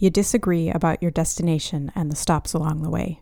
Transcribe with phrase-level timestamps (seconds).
[0.00, 3.20] You disagree about your destination and the stops along the way.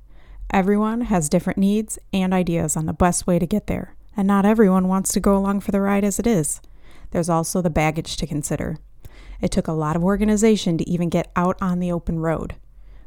[0.52, 4.44] Everyone has different needs and ideas on the best way to get there, and not
[4.44, 6.60] everyone wants to go along for the ride as it is.
[7.12, 8.76] There's also the baggage to consider.
[9.40, 12.56] It took a lot of organization to even get out on the open road,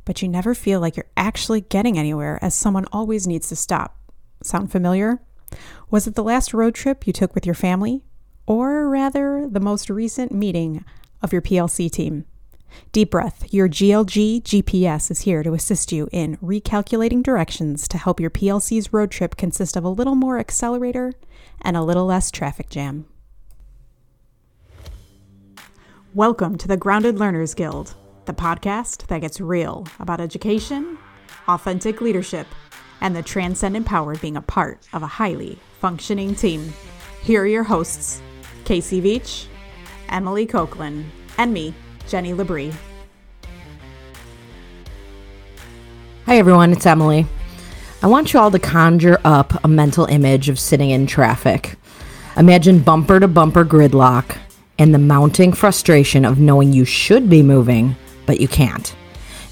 [0.04, 4.00] but you never feel like you're actually getting anywhere as someone always needs to stop.
[4.42, 5.22] Sound familiar?
[5.92, 8.04] Was it the last road trip you took with your family?
[8.48, 10.84] Or rather, the most recent meeting
[11.22, 12.26] of your PLC team?
[12.92, 18.20] Deep Breath, your GLG GPS is here to assist you in recalculating directions to help
[18.20, 21.14] your PLC's road trip consist of a little more accelerator
[21.62, 23.06] and a little less traffic jam.
[26.14, 30.98] Welcome to the Grounded Learners Guild, the podcast that gets real about education,
[31.48, 32.48] authentic leadership,
[33.02, 36.74] and the transcendent power of being a part of a highly functioning team.
[37.22, 38.22] Here are your hosts,
[38.66, 39.46] Casey Veach,
[40.10, 41.06] Emily Copeland,
[41.38, 41.74] and me,
[42.10, 42.74] Jenny Labrie.
[46.26, 47.28] Hi, everyone, it's Emily.
[48.02, 51.76] I want you all to conjure up a mental image of sitting in traffic.
[52.36, 54.38] Imagine bumper to bumper gridlock
[54.80, 57.96] and the mounting frustration of knowing you should be moving,
[58.26, 58.96] but you can't.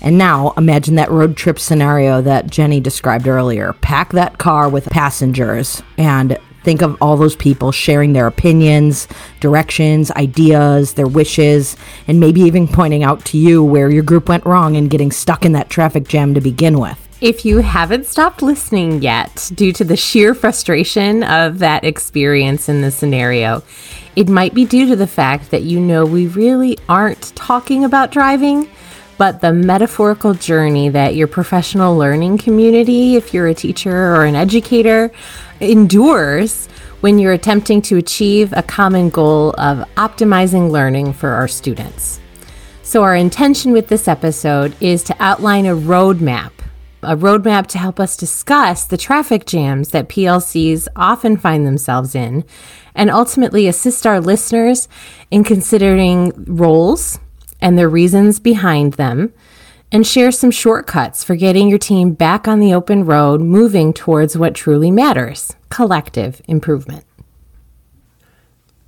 [0.01, 3.73] And now imagine that road trip scenario that Jenny described earlier.
[3.81, 9.07] Pack that car with passengers and think of all those people sharing their opinions,
[9.39, 11.77] directions, ideas, their wishes,
[12.09, 15.45] and maybe even pointing out to you where your group went wrong and getting stuck
[15.45, 16.99] in that traffic jam to begin with.
[17.21, 22.81] If you haven't stopped listening yet due to the sheer frustration of that experience in
[22.81, 23.63] the scenario,
[24.17, 28.11] it might be due to the fact that you know we really aren't talking about
[28.11, 28.69] driving,
[29.17, 34.35] but the metaphorical journey that your professional learning community, if you're a teacher or an
[34.35, 35.13] educator,
[35.59, 36.67] endures
[37.01, 42.19] when you're attempting to achieve a common goal of optimizing learning for our students.
[42.83, 46.51] So, our intention with this episode is to outline a roadmap
[47.03, 52.43] a roadmap to help us discuss the traffic jams that PLCs often find themselves in,
[52.95, 54.87] and ultimately assist our listeners
[55.29, 57.19] in considering roles
[57.61, 59.33] and the reasons behind them,
[59.91, 64.37] and share some shortcuts for getting your team back on the open road, moving towards
[64.37, 67.06] what truly matters collective improvement.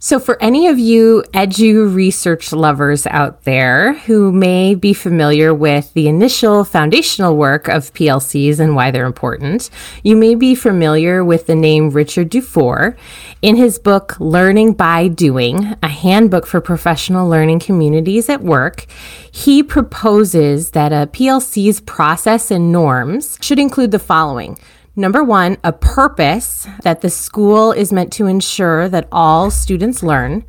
[0.01, 5.93] So, for any of you edu research lovers out there who may be familiar with
[5.93, 9.69] the initial foundational work of PLCs and why they're important,
[10.01, 12.95] you may be familiar with the name Richard Dufour.
[13.41, 18.85] In his book, Learning by Doing, a handbook for professional learning communities at work,
[19.29, 24.57] he proposes that a PLC's process and norms should include the following
[24.99, 30.43] Number one, a purpose that the school is meant to ensure that all students learn.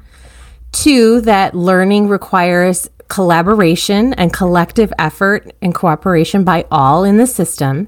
[0.72, 7.86] Two, that learning requires collaboration and collective effort and cooperation by all in the system.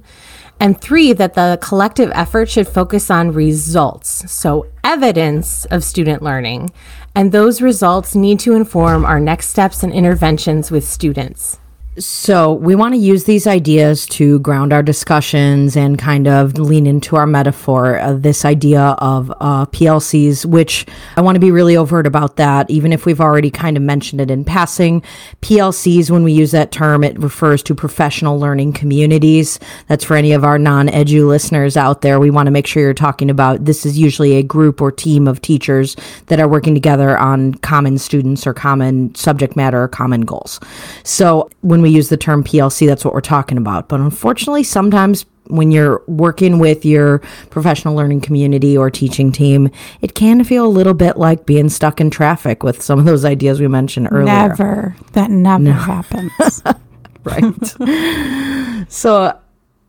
[0.61, 6.71] And three, that the collective effort should focus on results, so evidence of student learning.
[7.13, 11.59] And those results need to inform our next steps and interventions with students.
[11.99, 16.87] So, we want to use these ideas to ground our discussions and kind of lean
[16.87, 20.87] into our metaphor of this idea of uh, PLCs, which
[21.19, 24.23] I want to be really overt about that, even if we've already kind of mentioned
[24.23, 25.03] it in passing.
[25.43, 29.61] PLCs, when we use that term, it refers to professional learning communities.
[29.89, 32.19] That's for any of our non edu listeners out there.
[32.19, 35.29] We want to make sure you're talking about this is usually a group or team
[35.29, 35.95] of teachers
[36.29, 40.59] that are working together on common students or common subject matter or common goals.
[41.03, 43.89] So, when we use the term PLC, that's what we're talking about.
[43.89, 47.19] But unfortunately, sometimes when you're working with your
[47.51, 49.71] professional learning community or teaching team,
[50.01, 53.25] it can feel a little bit like being stuck in traffic with some of those
[53.25, 54.25] ideas we mentioned earlier.
[54.25, 54.97] Never.
[55.13, 55.73] That never no.
[55.73, 56.63] happens.
[57.25, 58.87] right.
[58.89, 59.39] so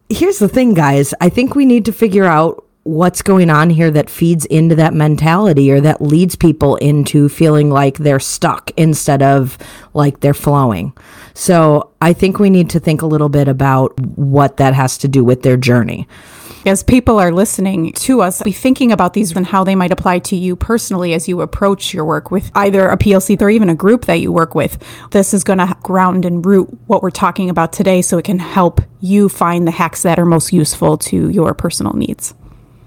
[0.10, 1.14] here's the thing, guys.
[1.22, 4.94] I think we need to figure out what's going on here that feeds into that
[4.94, 9.58] mentality or that leads people into feeling like they're stuck instead of
[9.94, 10.94] like they're flowing.
[11.34, 15.08] So I think we need to think a little bit about what that has to
[15.08, 16.08] do with their journey.
[16.66, 20.20] As people are listening to us, be thinking about these and how they might apply
[20.20, 23.76] to you personally as you approach your work with either a PLC or even a
[23.76, 24.82] group that you work with.
[25.12, 28.40] This is going to ground and root what we're talking about today so it can
[28.40, 32.34] help you find the hacks that are most useful to your personal needs.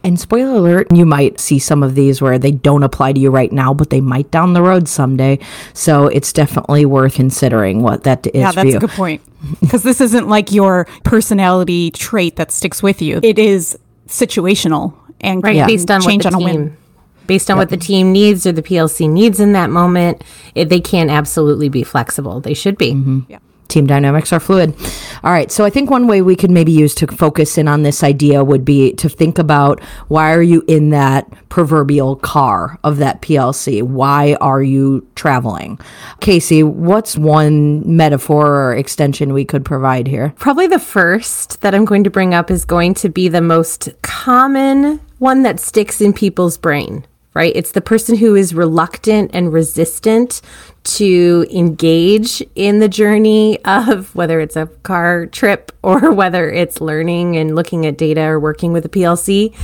[0.06, 3.28] And spoiler alert, you might see some of these where they don't apply to you
[3.28, 5.40] right now, but they might down the road someday.
[5.72, 8.32] So it's definitely worth considering what that is.
[8.34, 9.20] Yeah, that's a good point.
[9.60, 13.18] Because this isn't like your personality trait that sticks with you.
[13.24, 13.76] It is
[14.06, 15.66] situational and right, yeah.
[15.66, 16.76] based on change what the on team,
[17.26, 17.62] based on yep.
[17.62, 20.22] what the team needs or the PLC needs in that moment.
[20.54, 22.40] It, they can absolutely be flexible.
[22.40, 22.92] They should be.
[22.92, 23.20] Mm-hmm.
[23.28, 23.38] Yeah.
[23.68, 24.74] Team dynamics are fluid.
[25.22, 25.50] All right.
[25.50, 28.44] So I think one way we could maybe use to focus in on this idea
[28.44, 33.82] would be to think about why are you in that proverbial car of that PLC?
[33.82, 35.78] Why are you traveling?
[36.20, 40.32] Casey, what's one metaphor or extension we could provide here?
[40.38, 43.90] Probably the first that I'm going to bring up is going to be the most
[44.02, 47.04] common one that sticks in people's brain
[47.36, 47.52] right?
[47.54, 50.40] It's the person who is reluctant and resistant
[50.84, 57.36] to engage in the journey of whether it's a car trip or whether it's learning
[57.36, 59.54] and looking at data or working with a PLC.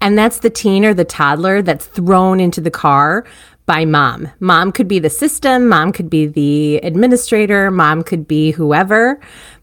[0.00, 3.24] And that's the teen or the toddler that's thrown into the car
[3.64, 4.28] by mom.
[4.40, 9.20] Mom could be the system, mom could be the administrator, mom could be whoever,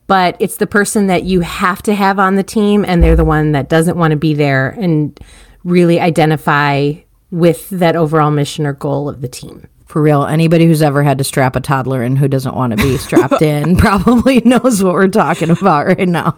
[0.07, 3.25] but it's the person that you have to have on the team and they're the
[3.25, 5.19] one that doesn't want to be there and
[5.65, 6.93] really identify
[7.31, 9.67] with that overall mission or goal of the team.
[9.85, 12.77] For real, anybody who's ever had to strap a toddler in who doesn't want to
[12.77, 16.37] be strapped in probably knows what we're talking about right now.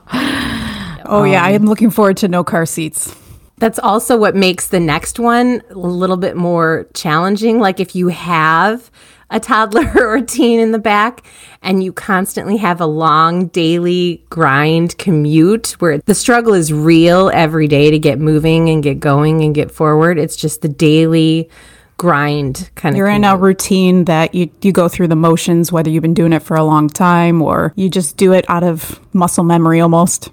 [1.06, 1.44] Oh, yeah.
[1.44, 3.15] I am looking forward to no car seats.
[3.57, 7.59] That's also what makes the next one a little bit more challenging.
[7.59, 8.89] Like if you have
[9.29, 11.23] a toddler or a teen in the back
[11.61, 17.67] and you constantly have a long daily grind commute where the struggle is real every
[17.67, 20.17] day to get moving and get going and get forward.
[20.17, 21.49] It's just the daily
[21.97, 25.89] grind kind of You're in a routine that you, you go through the motions, whether
[25.89, 28.99] you've been doing it for a long time or you just do it out of
[29.13, 30.29] muscle memory almost.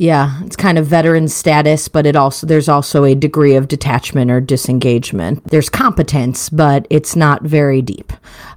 [0.00, 4.30] Yeah, it's kind of veteran status, but it also there's also a degree of detachment
[4.30, 5.46] or disengagement.
[5.48, 8.10] There's competence, but it's not very deep.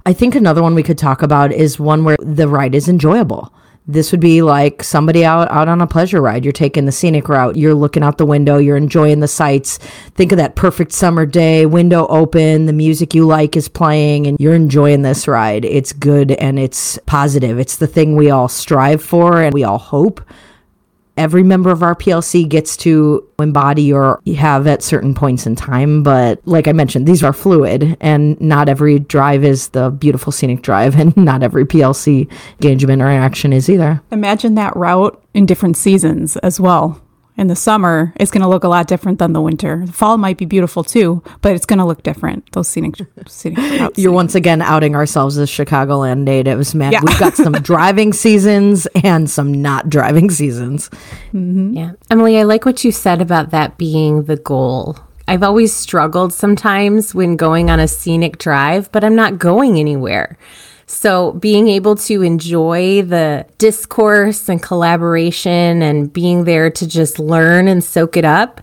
[0.06, 3.52] I think another one we could talk about is one where the ride is enjoyable.
[3.86, 6.46] This would be like somebody out out on a pleasure ride.
[6.46, 7.56] You're taking the scenic route.
[7.56, 8.56] You're looking out the window.
[8.56, 9.76] You're enjoying the sights.
[10.14, 14.40] Think of that perfect summer day, window open, the music you like is playing, and
[14.40, 15.66] you're enjoying this ride.
[15.66, 17.58] It's good and it's positive.
[17.58, 20.22] It's the thing we all strive for and we all hope
[21.16, 26.02] every member of our PLC gets to embody or have at certain points in time.
[26.02, 30.62] But like I mentioned, these are fluid and not every drive is the beautiful scenic
[30.62, 32.28] drive and not every PLC
[32.60, 34.02] engagement or action is either.
[34.10, 37.00] Imagine that route in different seasons as well
[37.36, 39.82] in the summer, it's going to look a lot different than the winter.
[39.84, 42.50] The fall might be beautiful too, but it's going to look different.
[42.52, 42.94] Those scenic,
[43.26, 43.98] scenic routes.
[43.98, 46.92] You're once again outing ourselves as Chicagoland natives, man.
[46.92, 47.00] Yeah.
[47.04, 50.90] We've got some driving seasons and some not driving seasons.
[51.32, 51.74] Mm-hmm.
[51.74, 51.92] Yeah.
[52.10, 54.98] Emily, I like what you said about that being the goal.
[55.26, 60.36] I've always struggled sometimes when going on a scenic drive, but I'm not going anywhere.
[60.86, 67.68] So being able to enjoy the discourse and collaboration and being there to just learn
[67.68, 68.60] and soak it up,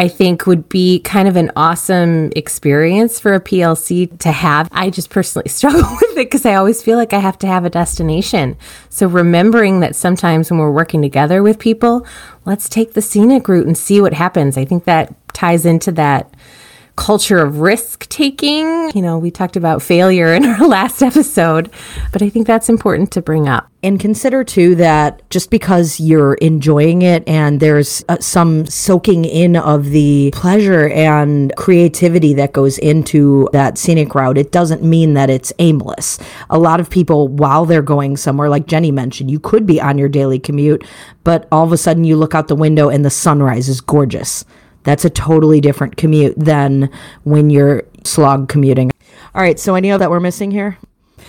[0.00, 4.66] I think would be kind of an awesome experience for a PLC to have.
[4.72, 7.66] I just personally struggle with it because I always feel like I have to have
[7.66, 8.56] a destination.
[8.88, 12.06] So remembering that sometimes when we're working together with people,
[12.46, 14.56] let's take the scenic route and see what happens.
[14.56, 16.32] I think that ties into that
[16.96, 18.90] culture of risk taking.
[18.94, 21.70] You know, we talked about failure in our last episode,
[22.12, 23.70] but I think that's important to bring up.
[23.82, 29.56] And consider too that just because you're enjoying it and there's uh, some soaking in
[29.56, 35.30] of the pleasure and creativity that goes into that scenic route, it doesn't mean that
[35.30, 36.18] it's aimless.
[36.50, 39.96] A lot of people, while they're going somewhere, like Jenny mentioned, you could be on
[39.96, 40.84] your daily commute,
[41.24, 44.44] but all of a sudden you look out the window and the sunrise is gorgeous
[44.84, 46.90] that's a totally different commute than
[47.24, 48.90] when you're slog commuting.
[49.34, 50.78] All right, so any other that we're missing here?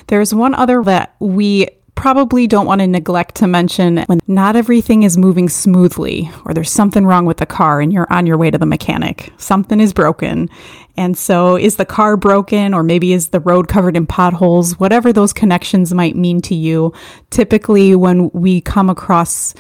[0.08, 5.04] There's one other that we probably don't want to neglect to mention when not everything
[5.04, 8.50] is moving smoothly or there's something wrong with the car and you're on your way
[8.50, 9.32] to the mechanic.
[9.38, 10.50] Something is broken.
[10.98, 14.80] And so is the car broken or maybe is the road covered in potholes?
[14.80, 16.92] Whatever those connections might mean to you.
[17.30, 19.54] Typically when we come across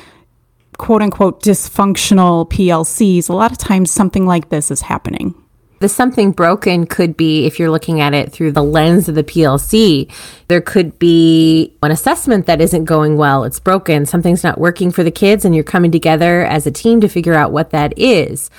[0.82, 5.36] quote unquote dysfunctional PLCs, a lot of times something like this is happening.
[5.80, 9.24] The something broken could be, if you're looking at it through the lens of the
[9.24, 10.12] PLC,
[10.48, 13.44] there could be an assessment that isn't going well.
[13.44, 14.08] It's broken.
[14.08, 17.36] Something's not working for the kids, and you're coming together as a team to figure
[17.36, 18.50] out what that is.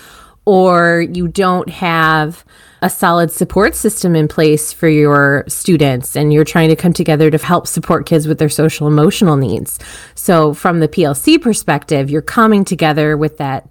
[0.45, 2.45] Or you don't have
[2.83, 7.31] a solid support system in place for your students and you're trying to come together
[7.31, 9.79] to help support kids with their social emotional needs.
[10.17, 13.69] So, from the PLC perspective, you're coming together with that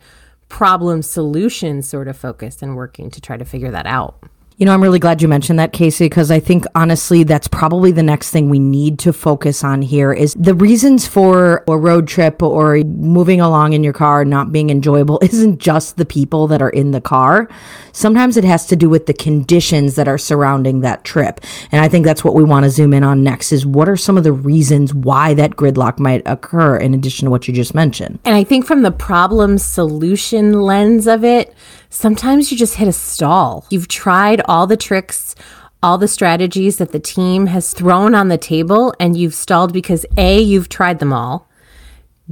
[0.48, 4.24] problem solution sort of focus and working to try to figure that out.
[4.62, 7.92] You know, I'm really glad you mentioned that, Casey, because I think honestly, that's probably
[7.92, 12.08] the next thing we need to focus on here is the reasons for a road
[12.08, 16.62] trip or moving along in your car not being enjoyable isn't just the people that
[16.62, 17.50] are in the car.
[17.92, 21.42] Sometimes it has to do with the conditions that are surrounding that trip.
[21.72, 23.98] And I think that's what we want to zoom in on next is what are
[23.98, 27.74] some of the reasons why that gridlock might occur in addition to what you just
[27.74, 28.20] mentioned.
[28.26, 31.52] And I think from the problem solution lens of it,
[31.92, 33.68] sometimes you just hit a stall.
[33.70, 35.36] You've tried all the tricks,
[35.84, 40.06] all the strategies that the team has thrown on the table, and you've stalled because
[40.18, 41.48] A, you've tried them all.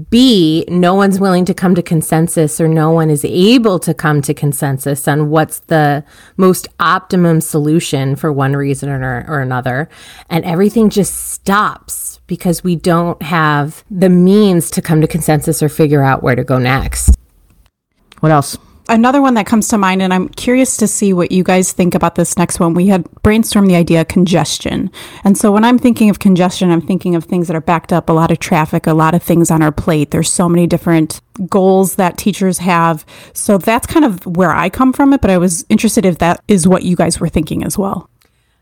[0.09, 4.21] B, no one's willing to come to consensus or no one is able to come
[4.21, 6.05] to consensus on what's the
[6.37, 9.89] most optimum solution for one reason or, or another.
[10.29, 15.67] And everything just stops because we don't have the means to come to consensus or
[15.67, 17.17] figure out where to go next.
[18.21, 18.57] What else?
[18.89, 21.93] Another one that comes to mind, and I'm curious to see what you guys think
[21.93, 22.73] about this next one.
[22.73, 24.89] We had brainstormed the idea of congestion.
[25.23, 28.09] And so when I'm thinking of congestion, I'm thinking of things that are backed up,
[28.09, 30.09] a lot of traffic, a lot of things on our plate.
[30.09, 33.05] There's so many different goals that teachers have.
[33.33, 36.43] So that's kind of where I come from it, but I was interested if that
[36.47, 38.09] is what you guys were thinking as well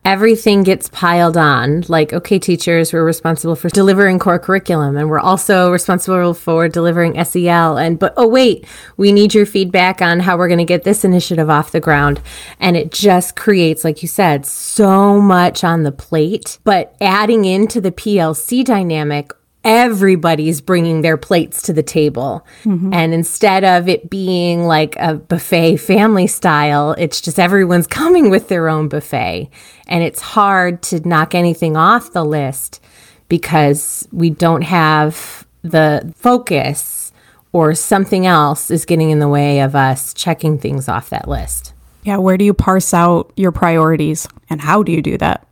[0.07, 1.83] everything gets piled on.
[1.89, 7.21] Like, okay, teachers, we're responsible for delivering core curriculum and we're also responsible for delivering
[7.25, 7.77] SEL.
[7.77, 11.03] And, but, oh, wait, we need your feedback on how we're going to get this
[11.03, 12.21] initiative off the ground.
[12.57, 16.57] And it just creates, like you said, so much on the plate.
[16.63, 19.33] But adding into the PLC dynamic
[19.67, 22.47] everybody's bringing their plates to the table.
[22.63, 22.93] Mm-hmm.
[22.93, 28.47] And instead of it being like a buffet family style, it's just everyone's coming with
[28.47, 29.49] their own buffet.
[29.87, 32.81] And it's hard to knock anything off the list
[33.27, 37.11] because we don't have the focus
[37.51, 41.73] or something else is getting in the way of us checking things off that list.
[42.03, 45.46] Yeah, where do you parse out your priorities and how do you do that?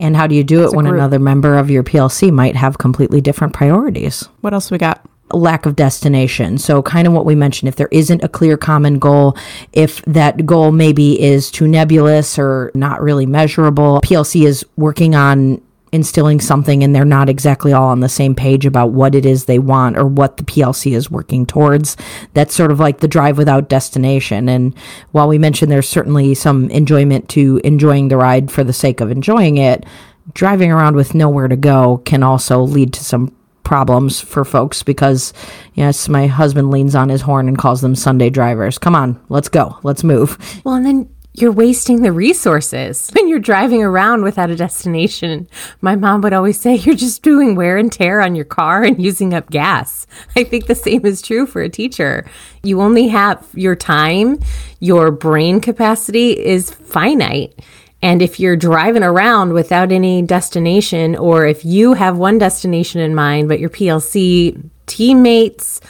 [0.00, 3.20] And how do you do it when another member of your PLC might have completely
[3.20, 4.28] different priorities?
[4.40, 5.06] What else we got?
[5.32, 6.56] lack of destination.
[6.58, 9.36] So, kind of what we mentioned, if there isn't a clear common goal,
[9.72, 15.60] if that goal maybe is too nebulous or not really measurable, PLC is working on
[15.96, 19.46] instilling something and they're not exactly all on the same page about what it is
[19.46, 21.96] they want or what the PLC is working towards.
[22.34, 24.48] That's sort of like the drive without destination.
[24.48, 24.78] And
[25.10, 29.10] while we mentioned there's certainly some enjoyment to enjoying the ride for the sake of
[29.10, 29.84] enjoying it,
[30.32, 33.34] driving around with nowhere to go can also lead to some
[33.66, 35.32] problems for folks because
[35.74, 39.48] yes my husband leans on his horn and calls them sunday drivers come on let's
[39.48, 44.50] go let's move well and then you're wasting the resources when you're driving around without
[44.50, 45.48] a destination.
[45.80, 49.02] My mom would always say, You're just doing wear and tear on your car and
[49.02, 50.06] using up gas.
[50.36, 52.26] I think the same is true for a teacher.
[52.62, 54.40] You only have your time,
[54.80, 57.60] your brain capacity is finite.
[58.02, 63.14] And if you're driving around without any destination, or if you have one destination in
[63.14, 65.80] mind, but your PLC teammates,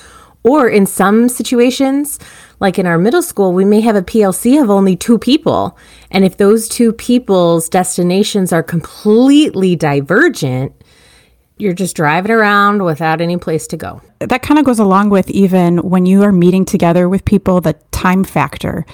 [0.45, 2.21] or in some situations,
[2.61, 5.77] like in our middle school, we may have a PLC of only two people.
[6.11, 10.73] And if those two people's destinations are completely divergent,
[11.59, 14.03] you're just driving around without any place to go.
[14.21, 17.75] That kind of goes along with even when you are meeting together with people, the
[17.93, 18.85] time factor.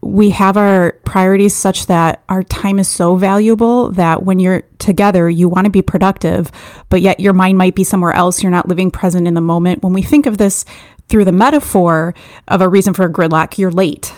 [0.00, 5.30] We have our priorities such that our time is so valuable that when you're together,
[5.30, 6.50] you want to be productive,
[6.88, 8.42] but yet your mind might be somewhere else.
[8.42, 9.84] You're not living present in the moment.
[9.84, 10.64] When we think of this
[11.12, 12.14] through the metaphor
[12.48, 14.14] of a reason for a gridlock, you're late,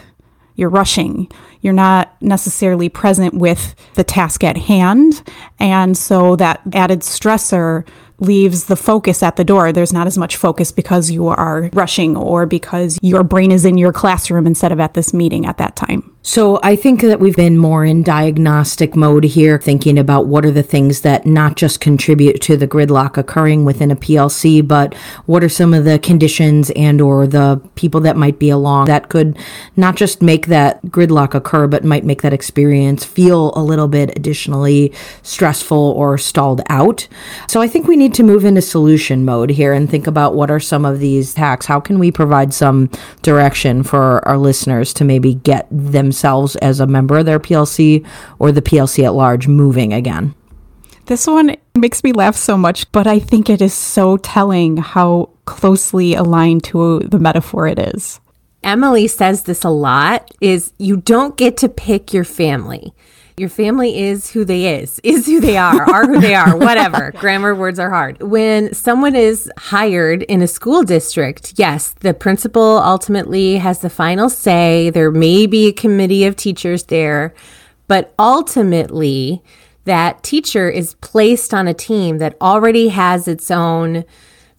[0.54, 1.28] you're rushing,
[1.60, 5.20] you're not necessarily present with the task at hand.
[5.58, 7.84] And so that added stressor
[8.20, 9.72] leaves the focus at the door.
[9.72, 13.76] There's not as much focus because you are rushing or because your brain is in
[13.76, 16.13] your classroom instead of at this meeting at that time.
[16.26, 20.50] So I think that we've been more in diagnostic mode here, thinking about what are
[20.50, 24.94] the things that not just contribute to the gridlock occurring within a PLC, but
[25.26, 29.10] what are some of the conditions and or the people that might be along that
[29.10, 29.38] could
[29.76, 34.16] not just make that gridlock occur, but might make that experience feel a little bit
[34.16, 37.06] additionally stressful or stalled out.
[37.48, 40.50] So I think we need to move into solution mode here and think about what
[40.50, 41.66] are some of these hacks.
[41.66, 42.88] How can we provide some
[43.20, 48.06] direction for our listeners to maybe get them themselves as a member of their PLC
[48.38, 50.32] or the PLC at large moving again.
[51.06, 55.30] This one makes me laugh so much, but I think it is so telling how
[55.44, 58.20] closely aligned to the metaphor it is.
[58.62, 62.94] Emily says this a lot is you don't get to pick your family.
[63.36, 67.12] Your family is who they is, is who they are, are who they are, whatever.
[67.16, 68.22] Grammar words are hard.
[68.22, 74.28] When someone is hired in a school district, yes, the principal ultimately has the final
[74.28, 74.90] say.
[74.90, 77.34] There may be a committee of teachers there,
[77.88, 79.42] but ultimately,
[79.84, 84.04] that teacher is placed on a team that already has its own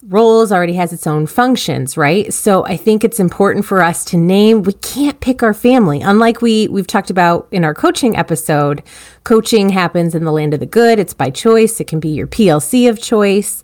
[0.08, 2.32] roles already has its own functions, right?
[2.32, 6.00] So I think it's important for us to name we can't pick our family.
[6.00, 8.82] Unlike we we've talked about in our coaching episode,
[9.24, 10.98] coaching happens in the land of the good.
[10.98, 11.80] It's by choice.
[11.80, 13.62] It can be your PLC of choice.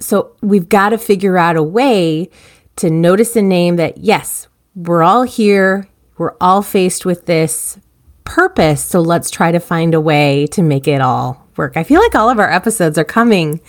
[0.00, 2.28] So we've got to figure out a way
[2.76, 5.88] to notice and name that yes, we're all here.
[6.18, 7.78] We're all faced with this
[8.24, 8.82] purpose.
[8.82, 11.76] So let's try to find a way to make it all work.
[11.76, 13.60] I feel like all of our episodes are coming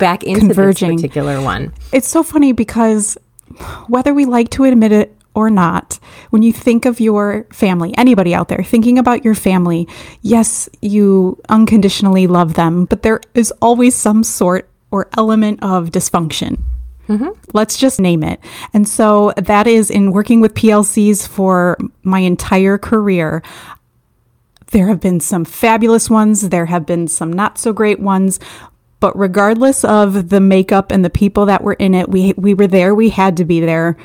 [0.00, 0.96] back into Converging.
[0.96, 1.72] this particular one.
[1.92, 3.16] It's so funny because
[3.86, 8.34] whether we like to admit it or not, when you think of your family, anybody
[8.34, 9.86] out there thinking about your family,
[10.22, 16.58] yes, you unconditionally love them, but there is always some sort or element of dysfunction.
[17.08, 17.30] Mm-hmm.
[17.52, 18.40] Let's just name it.
[18.72, 23.42] And so that is in working with PLCs for my entire career.
[24.70, 28.38] There have been some fabulous ones, there have been some not so great ones,
[29.00, 32.66] but regardless of the makeup and the people that were in it, we we were
[32.66, 33.96] there, we had to be there.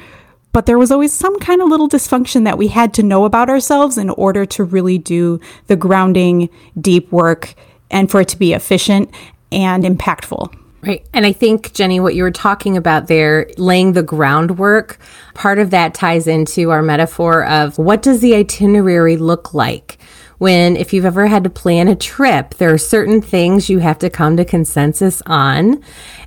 [0.53, 3.49] But there was always some kind of little dysfunction that we had to know about
[3.49, 6.49] ourselves in order to really do the grounding,
[6.79, 7.55] deep work
[7.91, 9.13] and for it to be efficient
[9.51, 10.55] and impactful.
[10.81, 11.05] Right.
[11.13, 14.99] And I think, Jenny, what you were talking about there, laying the groundwork,
[15.33, 19.97] part of that ties into our metaphor of what does the itinerary look like?
[20.37, 23.99] When if you've ever had to plan a trip, there are certain things you have
[23.99, 25.83] to come to consensus on.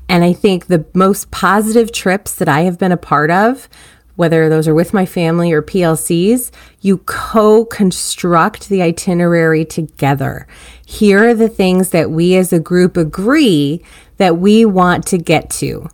[0.09, 3.69] And I think the most positive trips that I have been a part of,
[4.17, 6.50] whether those are with my family or PLCs,
[6.81, 10.47] you co construct the itinerary together.
[10.85, 13.83] Here are the things that we as a group agree
[14.17, 15.88] that we want to get to.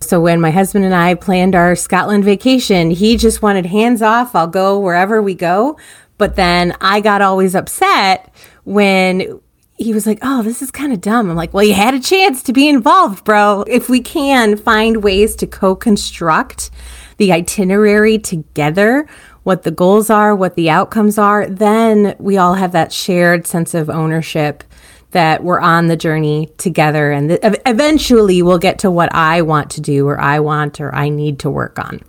[0.00, 4.34] So when my husband and I planned our Scotland vacation, he just wanted hands off.
[4.34, 5.76] I'll go wherever we go.
[6.18, 8.32] But then I got always upset
[8.64, 9.40] when
[9.76, 11.30] he was like, Oh, this is kind of dumb.
[11.30, 13.64] I'm like, Well, you had a chance to be involved, bro.
[13.66, 16.70] If we can find ways to co construct
[17.16, 19.08] the itinerary together,
[19.44, 23.72] what the goals are, what the outcomes are, then we all have that shared sense
[23.72, 24.62] of ownership
[25.12, 27.12] that we're on the journey together.
[27.12, 30.94] And th- eventually we'll get to what I want to do or I want or
[30.94, 32.00] I need to work on.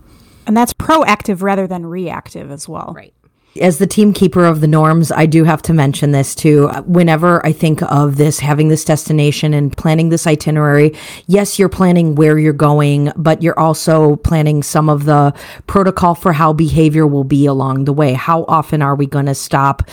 [0.45, 2.91] And that's proactive rather than reactive as well.
[2.95, 3.13] Right
[3.59, 6.69] as the team keeper of the norms, I do have to mention this too.
[6.85, 10.95] Whenever I think of this, having this destination and planning this itinerary,
[11.27, 15.33] yes, you're planning where you're going, but you're also planning some of the
[15.67, 18.13] protocol for how behavior will be along the way.
[18.13, 19.83] How often are we going to stop?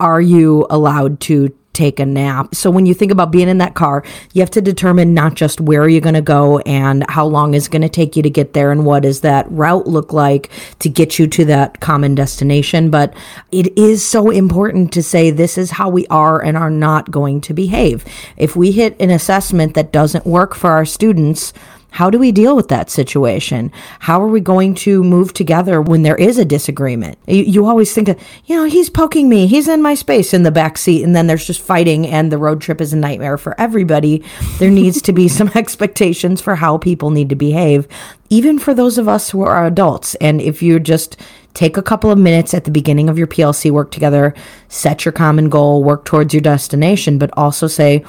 [0.00, 2.54] Are you allowed to take a nap.
[2.54, 5.60] So when you think about being in that car, you have to determine not just
[5.60, 8.52] where you're going to go and how long is going to take you to get
[8.52, 12.90] there and what does that route look like to get you to that common destination,
[12.90, 13.14] but
[13.52, 17.40] it is so important to say this is how we are and are not going
[17.42, 18.04] to behave.
[18.36, 21.52] If we hit an assessment that doesn't work for our students,
[21.90, 23.72] how do we deal with that situation?
[24.00, 27.18] How are we going to move together when there is a disagreement?
[27.26, 28.08] You, you, always think,
[28.44, 31.26] you know, he's poking me, he's in my space in the back seat, and then
[31.26, 34.22] there's just fighting, and the road trip is a nightmare for everybody.
[34.58, 37.88] There needs to be some expectations for how people need to behave,
[38.30, 40.14] even for those of us who are adults.
[40.16, 41.16] And if you just
[41.54, 44.34] take a couple of minutes at the beginning of your PLC work together,
[44.68, 48.04] set your common goal, work towards your destination, but also say,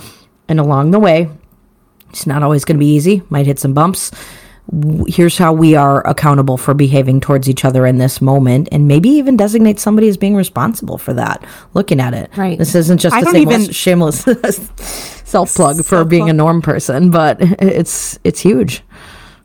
[0.47, 1.29] and along the way,
[2.09, 4.11] it's not always going to be easy, might hit some bumps.
[5.07, 9.09] Here's how we are accountable for behaving towards each other in this moment, and maybe
[9.09, 11.43] even designate somebody as being responsible for that.
[11.73, 12.57] Looking at it, right?
[12.57, 14.21] This isn't just I a even, shameless
[15.25, 18.83] self plug for being a norm person, but it's it's huge.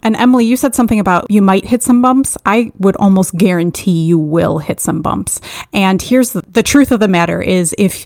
[0.05, 2.37] And Emily, you said something about you might hit some bumps.
[2.45, 5.41] I would almost guarantee you will hit some bumps.
[5.73, 8.05] And here's the, the truth of the matter is if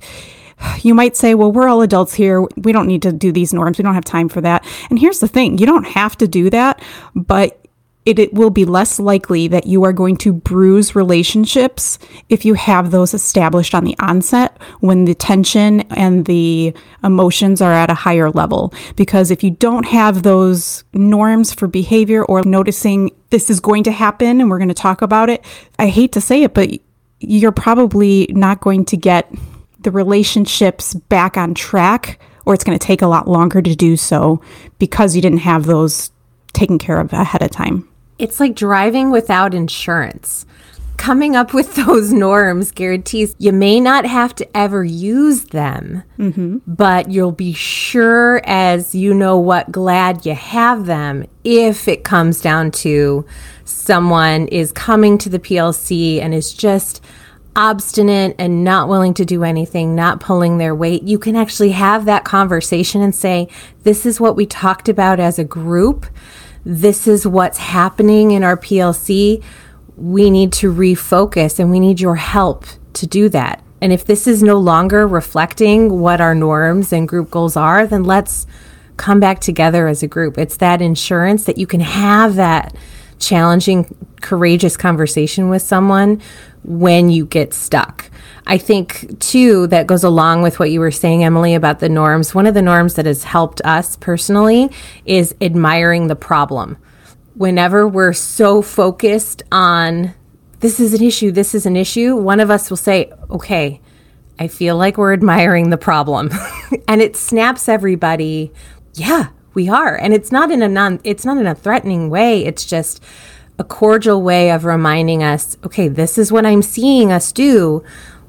[0.83, 2.43] you might say, well, we're all adults here.
[2.57, 3.79] We don't need to do these norms.
[3.79, 4.65] We don't have time for that.
[4.91, 6.83] And here's the thing you don't have to do that,
[7.15, 7.65] but
[8.09, 11.99] it, it, will be less likely that you are going to bruise relationships
[12.31, 16.73] if you have those established on the onset when the tension and the
[17.05, 18.73] emotions are at a higher level.
[18.97, 23.93] Because if you don't have those norms for behavior or noticing this is going to
[23.93, 25.45] happen and we're going to talk about it,
[25.79, 26.71] I hate to say it, but
[27.21, 29.31] you're probably not going to get
[29.81, 33.97] the relationships back on track, or it's going to take a lot longer to do
[33.97, 34.41] so
[34.79, 36.11] because you didn't have those
[36.53, 37.89] taken care of ahead of time.
[38.19, 40.45] It's like driving without insurance.
[40.97, 46.59] coming up with those norms guarantees you may not have to ever use them, mm-hmm.
[46.67, 52.41] but you'll be sure as you know what glad you have them if it comes
[52.41, 53.25] down to
[53.65, 57.01] someone is coming to the PLC and is just
[57.59, 62.05] obstinate and not willing to do anything, not pulling their weight, you can actually have
[62.05, 63.49] that conversation and say,
[63.83, 66.07] This is what we talked about as a group.
[66.65, 69.43] This is what's happening in our PLC.
[69.97, 73.63] We need to refocus and we need your help to do that.
[73.81, 78.05] And if this is no longer reflecting what our norms and group goals are, then
[78.05, 78.47] let's
[78.97, 80.39] come back together as a group.
[80.39, 82.75] It's that insurance that you can have that
[83.19, 86.21] challenging, courageous conversation with someone
[86.65, 88.11] when you get stuck.
[88.47, 92.35] I think, too, that goes along with what you were saying, Emily, about the norms.
[92.35, 94.71] One of the norms that has helped us personally
[95.05, 96.79] is admiring the problem.
[97.35, 100.15] Whenever we're so focused on
[100.61, 103.81] this is an issue, this is an issue, one of us will say, okay,
[104.39, 106.31] I feel like we're admiring the problem.
[106.89, 108.53] and it snaps everybody.
[108.95, 109.95] Yeah, we are.
[109.97, 112.45] And it's not in a non it's not in a threatening way.
[112.45, 113.03] It's just
[113.59, 117.83] a cordial way of reminding us, okay, this is what I'm seeing us do.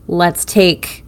[0.08, 1.03] Let's take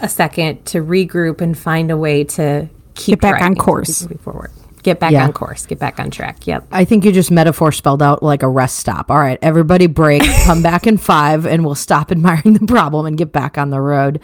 [0.00, 4.02] a second to regroup and find a way to keep Get back on course.
[4.02, 4.50] moving forward.
[4.82, 5.22] Get back Yeah.
[5.26, 5.64] on course.
[5.64, 6.44] Get back on track.
[6.44, 6.66] Yep.
[6.72, 9.12] I think you just metaphor spelled out like a rest stop.
[9.12, 13.16] All right, everybody break, come back in five, and we'll stop admiring the problem and
[13.16, 14.18] get back on the road.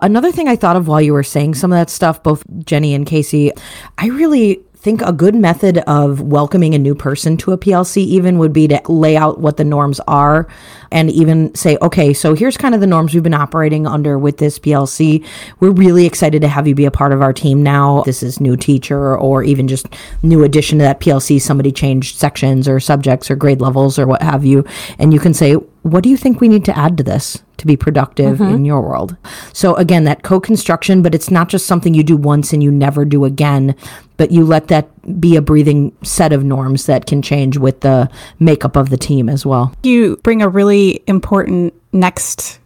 [0.00, 2.94] Another thing I thought of while you were saying some of that stuff, both Jenny
[2.94, 3.52] and Casey,
[3.98, 8.38] I really think a good method of welcoming a new person to a PLC even
[8.38, 10.46] would be to lay out what the norms are
[10.92, 14.38] and even say, okay, so here's kind of the norms we've been operating under with
[14.38, 15.26] this PLC.
[15.60, 18.02] We're really excited to have you be a part of our team now.
[18.04, 19.88] This is new teacher or even just
[20.22, 21.40] new addition to that PLC.
[21.40, 24.64] Somebody changed sections or subjects or grade levels or what have you.
[24.98, 27.66] And you can say, what do you think we need to add to this to
[27.66, 28.54] be productive mm-hmm.
[28.54, 29.16] in your world?
[29.52, 33.04] So again, that co-construction, but it's not just something you do once and you never
[33.04, 33.74] do again,
[34.18, 38.10] but you let that be a breathing set of norms that can change with the
[38.38, 39.74] makeup of the team as well.
[39.82, 42.58] You bring a really important next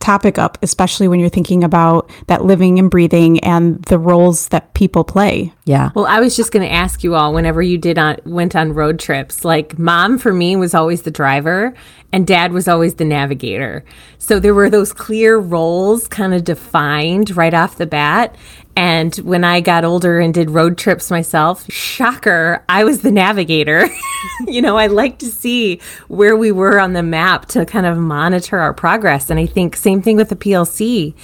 [0.00, 4.72] topic up, especially when you're thinking about that living and breathing and the roles that
[4.72, 5.52] people play.
[5.64, 5.90] Yeah.
[5.94, 8.72] Well, I was just going to ask you all whenever you did on went on
[8.72, 11.74] road trips, like mom for me was always the driver
[12.12, 13.84] and dad was always the navigator.
[14.18, 18.34] So there were those clear roles kind of defined right off the bat.
[18.80, 23.86] And when I got older and did road trips myself, shocker, I was the navigator.
[24.48, 27.98] you know, I like to see where we were on the map to kind of
[27.98, 29.28] monitor our progress.
[29.28, 31.14] And I think same thing with the PLC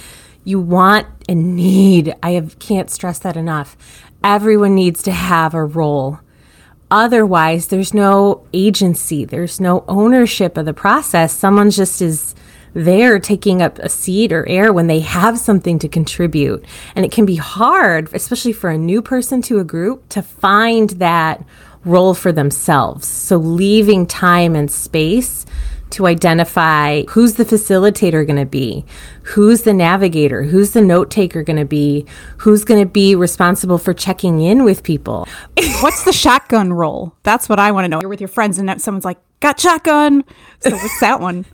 [0.43, 3.75] you want and need i have, can't stress that enough.
[4.23, 6.19] Everyone needs to have a role.
[6.91, 9.25] Otherwise there's no agency.
[9.25, 11.33] There's no ownership of the process.
[11.33, 12.35] Someone just is
[12.77, 16.63] there taking up a seat or air when they have something to contribute
[16.95, 20.91] and it can be hard especially for a new person to a group to find
[20.91, 21.43] that
[21.85, 25.45] role for themselves so leaving time and space
[25.89, 28.85] to identify who's the facilitator going to be,
[29.23, 32.05] who's the navigator, who's the note taker going to be,
[32.37, 35.27] who's going to be responsible for checking in with people.
[35.81, 37.15] What's the shotgun role?
[37.23, 38.01] That's what I want to know.
[38.01, 40.23] You're with your friends and someone's like, got shotgun.
[40.59, 41.45] So what's that one?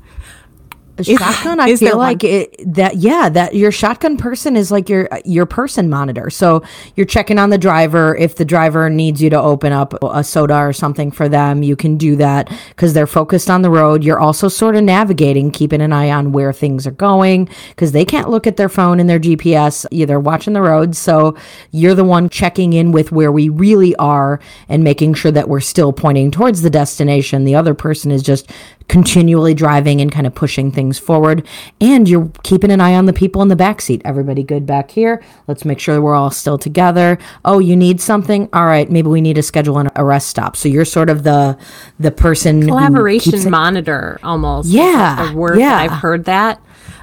[1.01, 2.07] Shotgun, I feel one?
[2.07, 6.29] like it, that yeah, that your shotgun person is like your your person monitor.
[6.29, 6.61] So
[6.95, 8.15] you're checking on the driver.
[8.15, 11.75] If the driver needs you to open up a soda or something for them, you
[11.75, 14.03] can do that because they're focused on the road.
[14.03, 18.05] You're also sort of navigating, keeping an eye on where things are going because they
[18.05, 19.87] can't look at their phone and their GPS.
[19.89, 21.35] Either watching the road, so
[21.71, 25.59] you're the one checking in with where we really are and making sure that we're
[25.59, 27.45] still pointing towards the destination.
[27.45, 28.51] The other person is just
[28.87, 31.47] continually driving and kind of pushing things forward.
[31.81, 34.91] And you're keeping an eye on the people in the back seat everybody good back
[34.91, 35.23] here?
[35.47, 37.17] Let's make sure we're all still together.
[37.45, 38.49] Oh you need something?
[38.53, 40.55] All right maybe we need to schedule an, arrest stop.
[40.55, 41.57] So you're sort of the
[41.99, 44.69] the person who Collaboration keeps it- monitor almost.
[44.69, 45.77] Yeah, A word yeah.
[45.77, 46.61] I've heard that.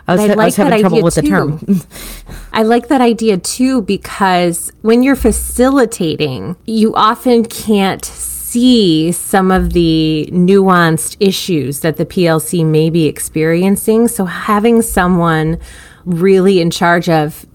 [0.09, 1.61] I was, But I was having trouble with the term.
[2.53, 8.05] I like that idea too because when you're facilitating, you often can't
[8.51, 14.09] see some of the nuanced issues that the PLC may be experiencing.
[14.09, 15.59] So having someone
[16.05, 17.47] really in charge of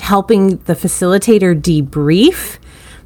[0.00, 2.58] helping the facilitator debrief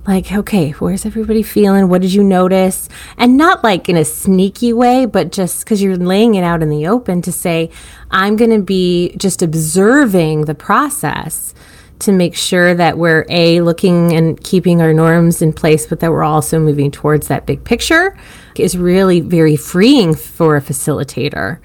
[0.06, 1.88] like okay where's everybody feeling?
[1.88, 2.88] What did you notice?
[3.16, 6.70] And not like in a sneaky way but just because you're laying it out in
[6.70, 7.70] the open to say
[8.10, 11.54] i'm going to be just observing the process
[12.00, 16.10] to make sure that we're a looking and keeping our norms in place but that
[16.10, 18.16] we're also moving towards that big picture
[18.56, 21.58] is really very freeing for a facilitator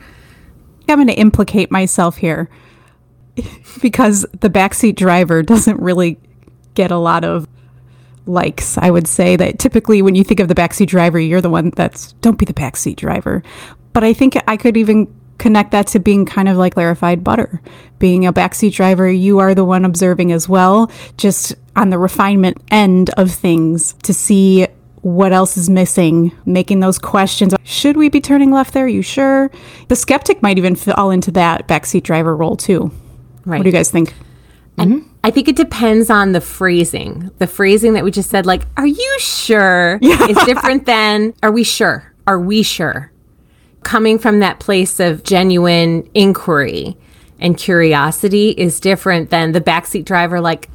[0.88, 2.50] I'm going to implicate myself here
[3.82, 6.20] because the backseat driver doesn't really
[6.74, 7.48] get a lot of
[8.26, 8.78] likes.
[8.78, 11.72] I would say that typically when you think of the backseat driver, you're the one
[11.72, 13.44] that's don't be the backseat driver.
[13.92, 15.14] But I think I could even
[15.44, 17.62] connect that to being kind of like clarified butter.
[18.00, 22.64] Being a backseat driver, you are the one observing as well, just on the refinement
[22.72, 24.68] end of things to see
[25.02, 27.54] what else is missing, making those questions.
[27.66, 28.86] Should we be turning left there?
[28.86, 29.52] Are you sure?
[29.90, 32.90] The skeptic might even fall into that backseat driver role too.
[33.44, 33.58] Right.
[33.58, 34.14] What do you guys think?
[34.78, 35.10] And mm-hmm.
[35.26, 37.32] I think it depends on the phrasing.
[37.40, 40.00] The phrasing that we just said, like, are you sure?
[40.02, 40.26] Yeah.
[40.26, 42.14] is different than, are we sure?
[42.26, 43.12] Are we sure?
[43.84, 46.98] Coming from that place of genuine inquiry
[47.40, 50.70] and curiosity is different than the backseat driver, like,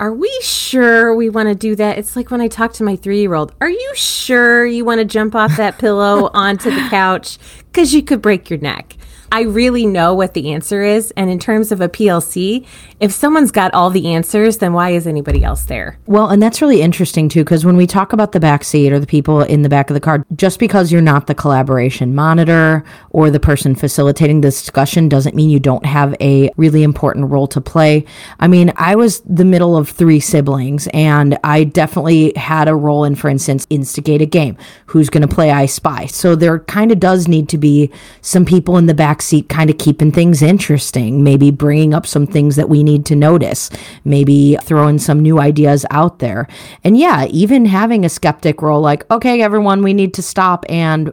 [0.00, 1.98] are we sure we want to do that?
[1.98, 5.00] It's like when I talk to my three year old, are you sure you want
[5.00, 7.38] to jump off that pillow onto the couch?
[7.66, 8.96] Because you could break your neck.
[9.30, 11.12] I really know what the answer is.
[11.16, 12.66] And in terms of a PLC,
[13.00, 15.98] if someone's got all the answers, then why is anybody else there?
[16.06, 18.98] Well, and that's really interesting too, because when we talk about the back seat or
[18.98, 22.84] the people in the back of the car, just because you're not the collaboration monitor
[23.10, 27.46] or the person facilitating the discussion doesn't mean you don't have a really important role
[27.46, 28.04] to play.
[28.40, 33.04] I mean, I was the middle of three siblings, and I definitely had a role
[33.04, 34.56] in, for instance, instigate a game.
[34.86, 36.06] Who's going to play I Spy?
[36.06, 37.90] So there kind of does need to be
[38.22, 42.26] some people in the back seat kind of keeping things interesting, maybe bringing up some
[42.26, 43.70] things that we need to notice,
[44.04, 46.48] maybe throwing some new ideas out there.
[46.84, 51.12] And yeah, even having a skeptic role like, okay, everyone, we need to stop and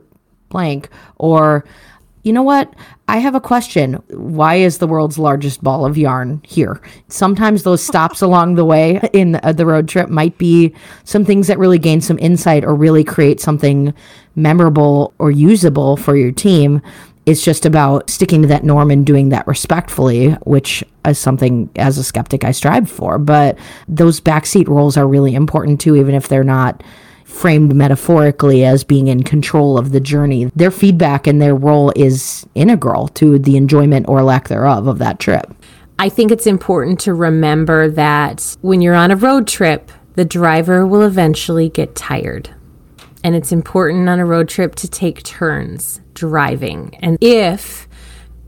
[0.50, 1.66] blank, or,
[2.24, 2.74] you know what?
[3.08, 3.96] I have a question.
[4.10, 6.82] Why is the world's largest ball of yarn here?
[7.08, 11.48] Sometimes those stops along the way in uh, the road trip might be some things
[11.48, 13.94] that really gain some insight or really create something
[14.36, 16.82] memorable or usable for your team
[17.26, 21.98] it's just about sticking to that norm and doing that respectfully, which is something as
[21.98, 23.18] a skeptic I strive for.
[23.18, 23.58] But
[23.88, 26.84] those backseat roles are really important too, even if they're not
[27.24, 30.46] framed metaphorically as being in control of the journey.
[30.56, 35.20] Their feedback and their role is integral to the enjoyment or lack thereof of that
[35.20, 35.54] trip.
[35.98, 40.86] I think it's important to remember that when you're on a road trip, the driver
[40.86, 42.50] will eventually get tired.
[43.24, 46.98] And it's important on a road trip to take turns driving.
[47.02, 47.88] And if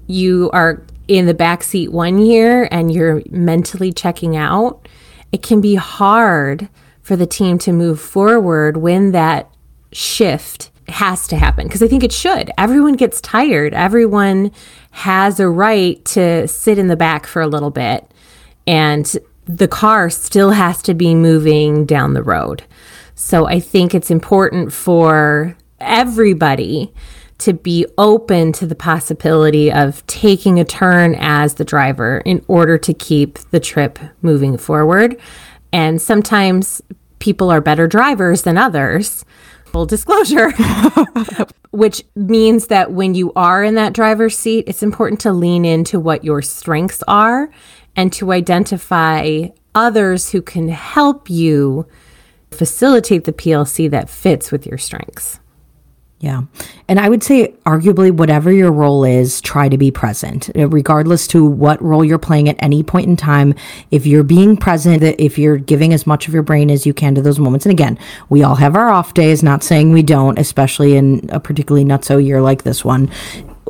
[0.08, 4.88] you are in the back seat one year and you're mentally checking out,
[5.32, 6.70] it can be hard
[7.02, 9.50] for the team to move forward when that
[9.92, 12.52] shift has to happen because I think it should.
[12.58, 13.74] Everyone gets tired.
[13.74, 14.52] Everyone
[14.92, 18.10] has a right to sit in the back for a little bit
[18.66, 22.64] and the car still has to be moving down the road.
[23.16, 26.94] So I think it's important for everybody
[27.40, 32.78] to be open to the possibility of taking a turn as the driver in order
[32.80, 35.20] to keep the trip moving forward.
[35.72, 36.82] And sometimes
[37.20, 39.24] people are better drivers than others.
[39.66, 40.52] Full disclosure,
[41.72, 46.00] which means that when you are in that driver's seat, it's important to lean into
[46.00, 47.52] what your strengths are
[47.96, 51.86] and to identify others who can help you
[52.50, 55.40] facilitate the PLC that fits with your strengths.
[56.20, 56.44] Yeah.
[56.88, 61.28] And I would say, arguably, whatever your role is, try to be present, uh, regardless
[61.28, 63.54] to what role you're playing at any point in time.
[63.92, 67.14] If you're being present, if you're giving as much of your brain as you can
[67.16, 67.68] to those moments.
[67.68, 68.00] And again,
[68.30, 72.24] we all have our off days, not saying we don't, especially in a particularly nutso
[72.24, 73.12] year like this one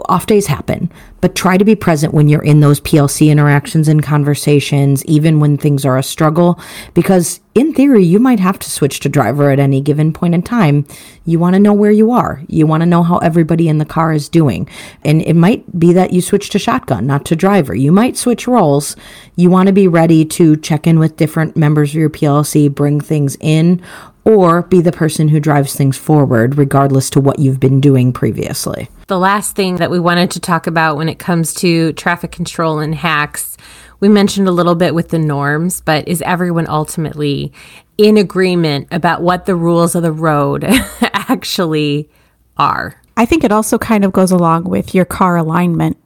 [0.10, 4.04] off days happen, but try to be present when you're in those PLC interactions and
[4.04, 6.60] conversations, even when things are a struggle,
[6.94, 10.44] because in theory, you might have to switch to driver at any given point in
[10.44, 10.86] time.
[11.26, 12.44] You want to know where you are.
[12.48, 14.70] You want to know how everybody in the car is doing.
[15.04, 17.74] And it might be that you switch to shotgun, not to driver.
[17.74, 18.96] You might switch roles.
[19.36, 23.02] You want to be ready to check in with different members of your PLC, bring
[23.02, 23.82] things in,
[24.28, 28.90] or be the person who drives things forward, regardless to what you've been doing previously.
[29.08, 32.80] The last thing that we wanted to talk about when it comes to traffic control
[32.80, 33.56] and hacks,
[34.02, 37.54] we mentioned a little bit with the norms, but is everyone ultimately
[37.98, 40.66] in agreement about what the rules of the road
[41.02, 42.10] actually
[42.58, 43.02] are?
[43.16, 45.98] I think it also kind of goes along with your car alignment.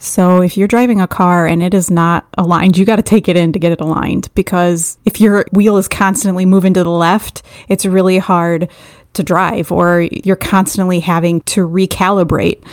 [0.00, 3.28] So if you're driving a car and it is not aligned, you got to take
[3.28, 6.90] it in to get it aligned because if your wheel is constantly moving to the
[6.90, 8.70] left, it's really hard
[9.12, 12.64] to drive or you're constantly having to recalibrate.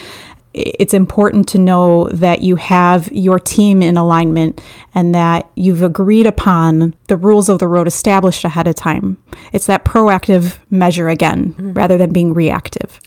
[0.53, 4.61] It's important to know that you have your team in alignment
[4.95, 9.17] and that you've agreed upon the rules of the road established ahead of time.
[9.51, 11.73] It's that proactive measure again mm-hmm.
[11.73, 13.01] rather than being reactive.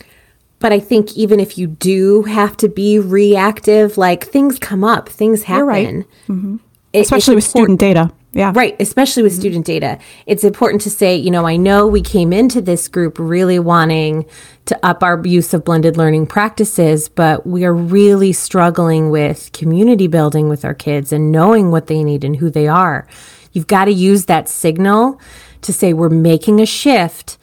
[0.61, 5.09] But I think even if you do have to be reactive, like things come up,
[5.09, 5.59] things happen.
[5.59, 6.07] You're right.
[6.29, 6.57] Mm-hmm.
[6.93, 8.13] It- Especially with important- student data.
[8.33, 8.53] Yeah.
[8.55, 9.41] Right, especially with mm-hmm.
[9.41, 9.99] student data.
[10.25, 14.25] It's important to say, you know, I know we came into this group really wanting
[14.67, 20.07] to up our use of blended learning practices, but we are really struggling with community
[20.07, 23.05] building with our kids and knowing what they need and who they are.
[23.53, 25.21] You've got to use that signal
[25.63, 27.37] to say we're making a shift,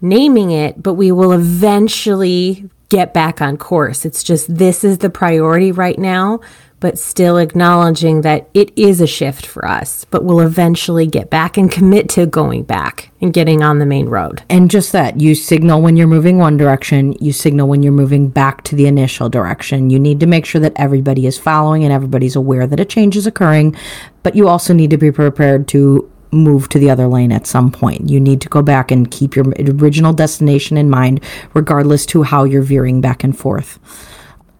[0.00, 4.04] naming it, but we will eventually get back on course.
[4.04, 6.40] It's just this is the priority right now,
[6.80, 11.56] but still acknowledging that it is a shift for us, but we'll eventually get back
[11.56, 14.42] and commit to going back and getting on the main road.
[14.48, 18.28] And just that, you signal when you're moving one direction, you signal when you're moving
[18.28, 19.90] back to the initial direction.
[19.90, 23.16] You need to make sure that everybody is following and everybody's aware that a change
[23.16, 23.76] is occurring,
[24.22, 27.70] but you also need to be prepared to move to the other lane at some
[27.70, 28.08] point.
[28.08, 31.22] You need to go back and keep your original destination in mind,
[31.54, 33.78] regardless to how you're veering back and forth.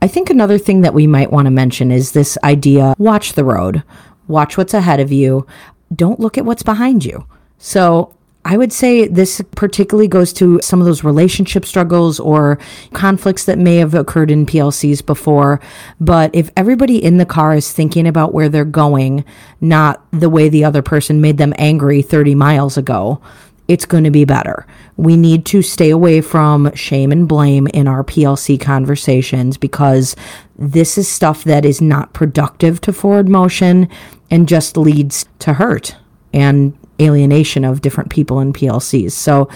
[0.01, 3.45] I think another thing that we might want to mention is this idea watch the
[3.45, 3.83] road,
[4.29, 5.47] watch what's ahead of you,
[5.95, 7.27] don't look at what's behind you.
[7.59, 8.15] So,
[8.49, 12.59] I would say this particularly goes to some of those relationship struggles or
[12.95, 15.61] conflicts that may have occurred in PLCs before.
[16.01, 19.23] But if everybody in the car is thinking about where they're going,
[19.61, 23.21] not the way the other person made them angry 30 miles ago,
[23.69, 24.67] it's going to be better.
[24.97, 30.17] We need to stay away from shame and blame in our PLC conversations because
[30.57, 33.91] this is stuff that is not productive to forward motion
[34.31, 35.97] and just leads to hurt
[36.33, 39.13] and alienation of different people in PLCs.
[39.13, 39.49] So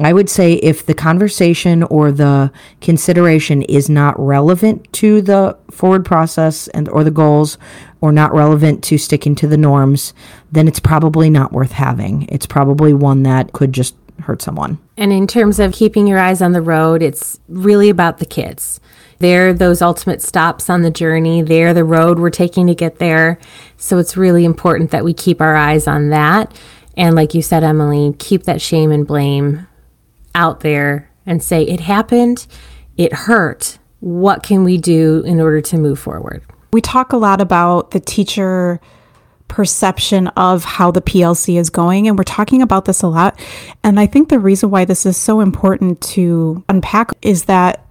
[0.00, 6.04] I would say if the conversation or the consideration is not relevant to the forward
[6.04, 7.58] process and or the goals
[8.00, 10.14] or not relevant to sticking to the norms,
[10.50, 12.26] then it's probably not worth having.
[12.28, 14.78] It's probably one that could just hurt someone.
[14.96, 18.80] And in terms of keeping your eyes on the road, it's really about the kids.
[19.18, 21.42] They're those ultimate stops on the journey.
[21.42, 23.38] They're the road we're taking to get there.
[23.76, 26.54] So it's really important that we keep our eyes on that.
[27.00, 29.66] And like you said, Emily, keep that shame and blame
[30.34, 32.46] out there and say, it happened,
[32.98, 33.78] it hurt.
[34.00, 36.42] What can we do in order to move forward?
[36.74, 38.82] We talk a lot about the teacher
[39.48, 43.40] perception of how the PLC is going, and we're talking about this a lot.
[43.82, 47.82] And I think the reason why this is so important to unpack is that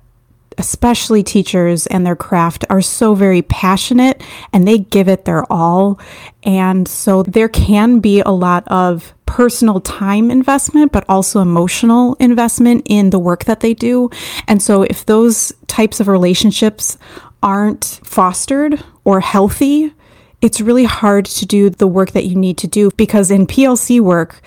[0.59, 4.21] especially teachers and their craft are so very passionate
[4.53, 5.99] and they give it their all.
[6.43, 12.83] And so there can be a lot of personal time investment, but also emotional investment
[12.85, 14.09] in the work that they do.
[14.47, 16.97] And so if those types of relationships
[17.41, 19.93] aren't fostered or healthy,
[20.41, 23.99] it's really hard to do the work that you need to do because in PLC
[23.99, 24.41] work,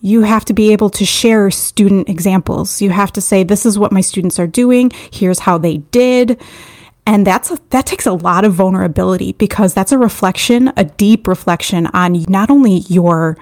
[0.00, 2.80] you have to be able to share student examples.
[2.80, 6.40] You have to say, this is what my students are doing, here's how they did.
[7.06, 11.26] And that's a, that takes a lot of vulnerability because that's a reflection, a deep
[11.26, 13.36] reflection on not only your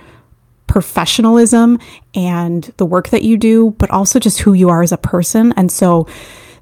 [0.67, 1.79] professionalism
[2.15, 5.53] and the work that you do, but also just who you are as a person.
[5.57, 6.07] And so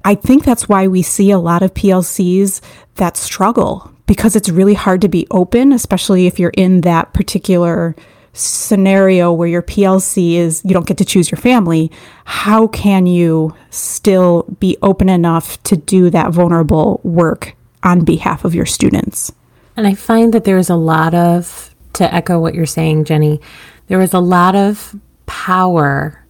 [0.03, 2.61] I think that's why we see a lot of PLCs
[2.95, 7.95] that struggle because it's really hard to be open, especially if you're in that particular
[8.37, 11.91] scenario where your PLC is you don't get to choose your family.
[12.25, 18.53] How can you still be open enough to do that vulnerable work on behalf of
[18.53, 19.31] your students?
[19.75, 23.41] And I find that there's a lot of, to echo what you're saying, Jenny,
[23.87, 24.95] there is a lot of
[25.25, 26.25] power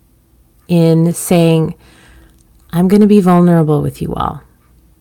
[0.68, 1.76] in saying,
[2.72, 4.44] I'm going to be vulnerable with you all.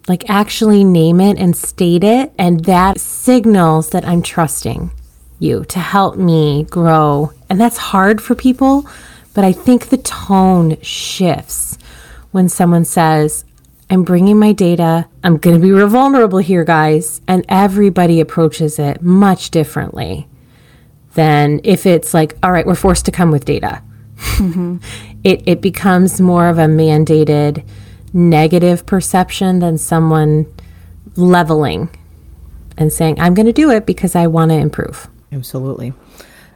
[0.08, 2.32] Like, actually name it and state it.
[2.38, 4.92] And that signals that I'm trusting
[5.38, 7.32] you to help me grow.
[7.48, 8.86] And that's hard for people.
[9.34, 11.76] But I think the tone shifts
[12.30, 13.44] when someone says,
[13.88, 15.06] I'm bringing my data.
[15.22, 17.20] I'm going to be real vulnerable here, guys.
[17.28, 20.26] And everybody approaches it much differently
[21.14, 23.82] than if it's like, all right, we're forced to come with data.
[24.16, 24.78] Mm-hmm.
[25.24, 27.64] it, it becomes more of a mandated
[28.12, 30.46] negative perception than someone
[31.16, 31.88] leveling
[32.78, 35.08] and saying, I'm going to do it because I want to improve.
[35.32, 35.92] Absolutely.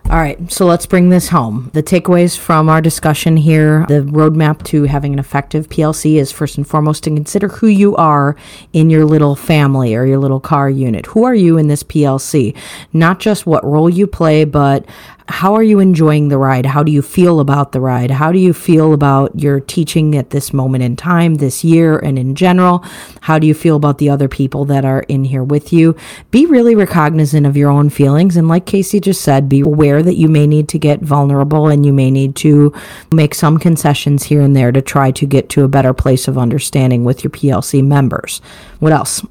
[0.09, 1.70] All right, so let's bring this home.
[1.72, 6.56] The takeaways from our discussion here the roadmap to having an effective PLC is first
[6.56, 8.35] and foremost to consider who you are
[8.72, 11.06] in your little family or your little car unit.
[11.06, 12.56] Who are you in this PLC?
[12.92, 14.85] Not just what role you play, but
[15.30, 16.66] how are you enjoying the ride?
[16.66, 18.10] How do you feel about the ride?
[18.10, 22.18] How do you feel about your teaching at this moment in time, this year, and
[22.18, 22.84] in general?
[23.20, 25.94] How do you feel about the other people that are in here with you?
[26.32, 28.37] Be really recognizant of your own feelings.
[28.37, 31.87] And like Casey just said, be aware that you may need to get vulnerable and
[31.87, 32.74] you may need to
[33.14, 36.38] make some concessions here and there to try to get to a better place of
[36.38, 38.42] understanding with your PLC members.
[38.81, 39.24] What else?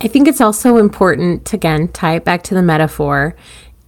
[0.00, 3.36] I think it's also important to again tie it back to the metaphor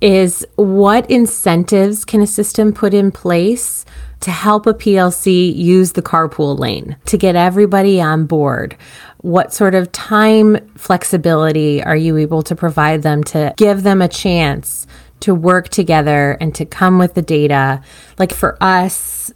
[0.03, 3.85] is what incentives can a system put in place
[4.19, 8.77] to help a PLC use the carpool lane to get everybody on board?
[9.19, 14.09] What sort of time flexibility are you able to provide them to give them a
[14.09, 14.89] chance
[15.21, 17.81] to work together and to come with the data?
[18.19, 19.33] Like for us,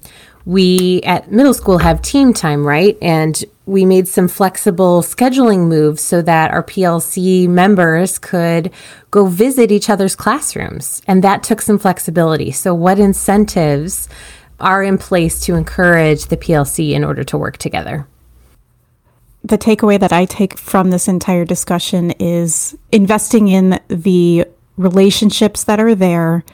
[0.47, 2.97] we at middle school have team time, right?
[3.03, 8.71] And we made some flexible scheduling moves so that our PLC members could
[9.11, 11.03] go visit each other's classrooms.
[11.09, 12.53] And that took some flexibility.
[12.53, 14.09] So, what incentives
[14.61, 18.07] are in place to encourage the PLC in order to work together?
[19.43, 25.81] The takeaway that I take from this entire discussion is investing in the relationships that
[25.81, 26.45] are there,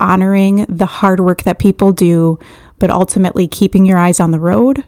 [0.00, 2.38] honoring the hard work that people do,
[2.82, 4.82] but ultimately keeping your eyes on the road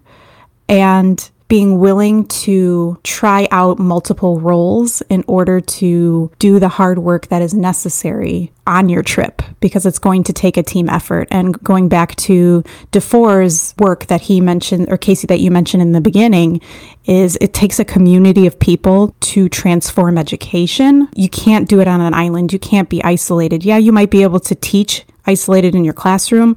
[0.68, 7.28] and being willing to try out multiple roles in order to do the hard work
[7.28, 11.28] that is necessary on your trip because it's going to take a team effort.
[11.30, 15.92] And going back to DuFour's work that he mentioned, or Casey, that you mentioned in
[15.92, 16.60] the beginning,
[17.04, 21.08] is it takes a community of people to transform education.
[21.14, 23.62] You can't do it on an island, you can't be isolated.
[23.62, 26.56] Yeah, you might be able to teach isolated in your classroom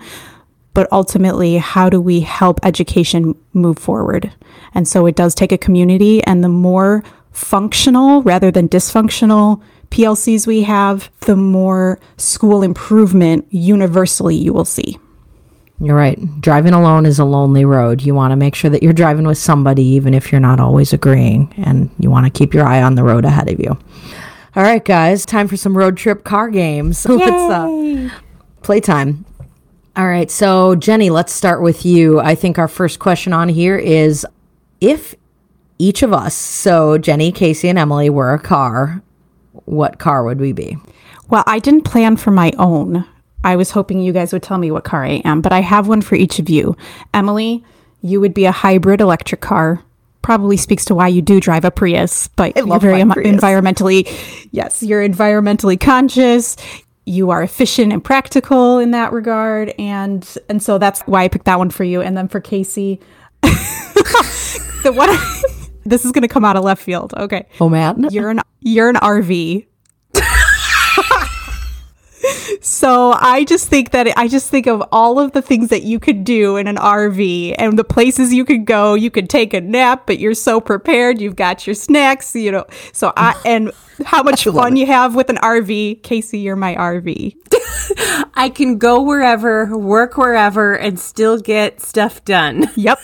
[0.78, 4.32] but ultimately, how do we help education move forward?
[4.75, 9.59] And so it does take a community, and the more functional rather than dysfunctional
[9.89, 14.99] PLCs we have, the more school improvement universally you will see.
[15.80, 16.19] You're right.
[16.41, 18.03] Driving alone is a lonely road.
[18.03, 20.93] You want to make sure that you're driving with somebody, even if you're not always
[20.93, 23.71] agreeing, and you want to keep your eye on the road ahead of you.
[24.55, 27.03] All right, guys, time for some road trip car games.
[27.09, 28.09] Let's uh,
[28.61, 29.25] playtime.
[29.98, 30.30] All right.
[30.30, 32.20] So, Jenny, let's start with you.
[32.20, 34.28] I think our first question on here is
[34.80, 35.16] if
[35.80, 39.02] each of us, so Jenny, Casey, and Emily, were a car,
[39.66, 40.78] what car would we be?
[41.30, 43.06] Well, I didn't plan for my own.
[43.43, 45.88] I was hoping you guys would tell me what car I am, but I have
[45.88, 46.78] one for each of you.
[47.16, 47.64] Emily,
[48.02, 49.84] you would be a hybrid electric car.
[50.22, 55.08] Probably speaks to why you do drive a Prius, but you're very environmentally, yes, you're
[55.08, 56.56] environmentally conscious
[57.08, 61.45] you are efficient and practical in that regard and and so that's why I picked
[61.45, 62.99] that one for you and then for Casey
[63.41, 65.10] the one
[65.86, 68.89] this is going to come out of left field okay oh man you're an you're
[68.89, 69.66] an RV
[72.62, 75.99] so I just think that I just think of all of the things that you
[75.99, 78.95] could do in an RV and the places you could go.
[78.95, 81.22] You could take a nap, but you're so prepared.
[81.22, 82.66] You've got your snacks, you know.
[82.91, 83.72] So I and
[84.06, 86.04] how much fun you have with an RV.
[86.04, 87.36] Casey, you're my RV.
[88.36, 92.68] I can go wherever, work wherever, and still get stuff done.
[92.78, 93.00] Yep.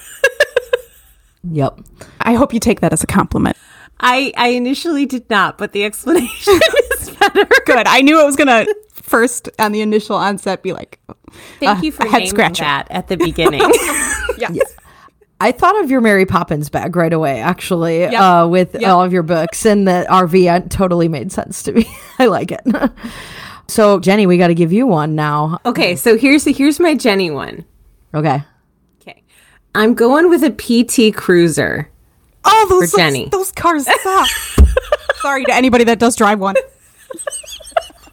[1.51, 1.79] yep.
[2.21, 3.57] I hope you take that as a compliment.
[3.99, 6.59] I, I initially did not, but the explanation
[6.99, 7.45] is better.
[7.65, 7.87] Good.
[7.87, 10.99] I knew it was gonna first on the initial onset be like,
[11.59, 13.61] thank uh, you for head scratcher that at the beginning.
[14.37, 14.51] yes.
[14.53, 14.75] yes.
[15.43, 18.13] I thought of your Mary Poppins bag right away, actually, yep.
[18.13, 18.89] uh, with yep.
[18.89, 20.55] all of your books and the RV.
[20.55, 21.85] It totally made sense to me.
[22.19, 22.61] I like it.
[23.67, 25.59] so, Jenny, we got to give you one now.
[25.65, 27.65] Okay, so here's the, here's my Jenny one.
[28.13, 28.41] Okay.
[29.01, 29.21] Okay,
[29.75, 31.89] I'm going with a PT Cruiser.
[32.45, 33.27] Oh, those for Jenny.
[33.27, 34.29] Those cars suck.
[35.17, 36.55] Sorry to anybody that does drive one.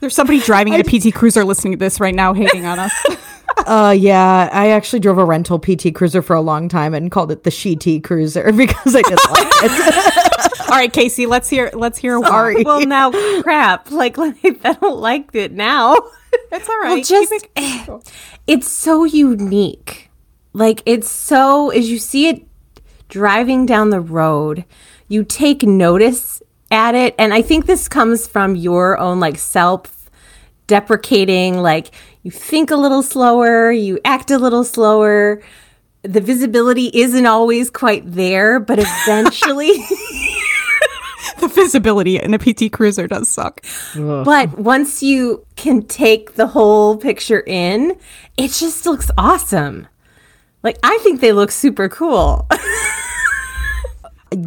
[0.01, 2.93] There's somebody driving a PT Cruiser listening to this right now, hating on us.
[3.59, 7.31] uh, yeah, I actually drove a rental PT Cruiser for a long time and called
[7.31, 10.61] it the She T Cruiser because I didn't like it.
[10.71, 11.71] All right, Casey, let's hear.
[11.75, 12.19] Let's hear.
[12.23, 12.65] Sorry.
[12.65, 13.11] Well, now
[13.43, 13.91] crap.
[14.01, 14.33] Like, I
[14.81, 15.97] don't like it now.
[16.51, 16.95] It's all right.
[16.95, 18.13] Well, just it,
[18.47, 20.11] it's so unique.
[20.55, 22.47] Like, it's so as you see it
[23.09, 24.65] driving down the road,
[25.09, 26.41] you take notice
[26.71, 27.15] at it.
[27.19, 30.11] And I think this comes from your own like self
[30.67, 31.91] deprecating, like
[32.23, 35.43] you think a little slower, you act a little slower.
[36.03, 39.73] The visibility isn't always quite there, but eventually.
[41.41, 43.65] the visibility in a PT Cruiser does suck.
[43.95, 47.97] But once you can take the whole picture in,
[48.37, 49.89] it just looks awesome.
[50.63, 52.47] Like, I think they look super cool.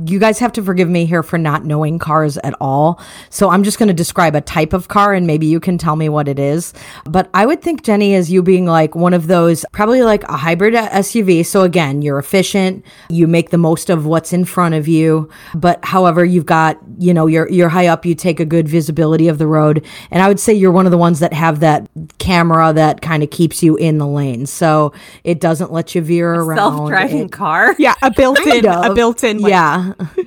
[0.06, 3.02] you guys have to forgive me here for not knowing cars at all.
[3.30, 5.96] So I'm just going to describe a type of car and maybe you can tell
[5.96, 6.74] me what it is.
[7.06, 10.38] But I would think Jenny as you being like one of those, probably like a
[10.38, 11.46] hybrid SUV.
[11.46, 15.30] So again, you're efficient, you make the most of what's in front of you.
[15.54, 19.28] But however, you've got, you know, you're, you're high up, you take a good visibility
[19.28, 19.86] of the road.
[20.12, 23.22] And I would say you're one of the ones that have that camera that kind
[23.22, 24.46] of keeps you in the lane.
[24.46, 24.94] So
[25.26, 26.58] it doesn't let you veer around.
[26.58, 27.76] Self-driving car.
[27.78, 29.40] Yeah, a built-in, a built-in.
[29.40, 29.73] Like, yeah.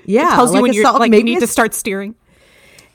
[0.05, 0.33] Yeah.
[0.33, 2.15] It tells you like when you're like you need to start steering.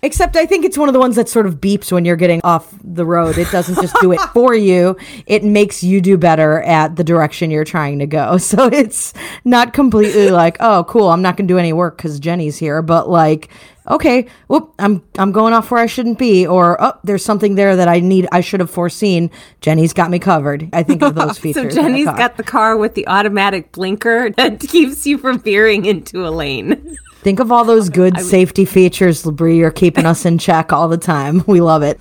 [0.04, 2.42] Except I think it's one of the ones that sort of beeps when you're getting
[2.44, 3.38] off the road.
[3.38, 4.98] It doesn't just do it for you.
[5.28, 8.38] It makes you do better at the direction you're trying to go.
[8.52, 9.14] So it's
[9.46, 12.82] not completely like, oh, cool, I'm not going to do any work because Jenny's here.
[12.82, 13.50] But like,
[13.90, 17.76] okay, whoop, I'm I'm going off where I shouldn't be, or oh, there's something there
[17.76, 19.32] that I need, I should have foreseen.
[19.62, 20.70] Jenny's got me covered.
[20.74, 21.76] I think of those features.
[21.76, 22.18] in a Jenny's car.
[22.18, 26.98] got the car with the automatic blinker that keeps you from veering into a lane.
[27.22, 29.56] Think of all those good safety features, Labrie.
[29.58, 31.44] You're keeping us in check all the time.
[31.46, 32.00] We love it.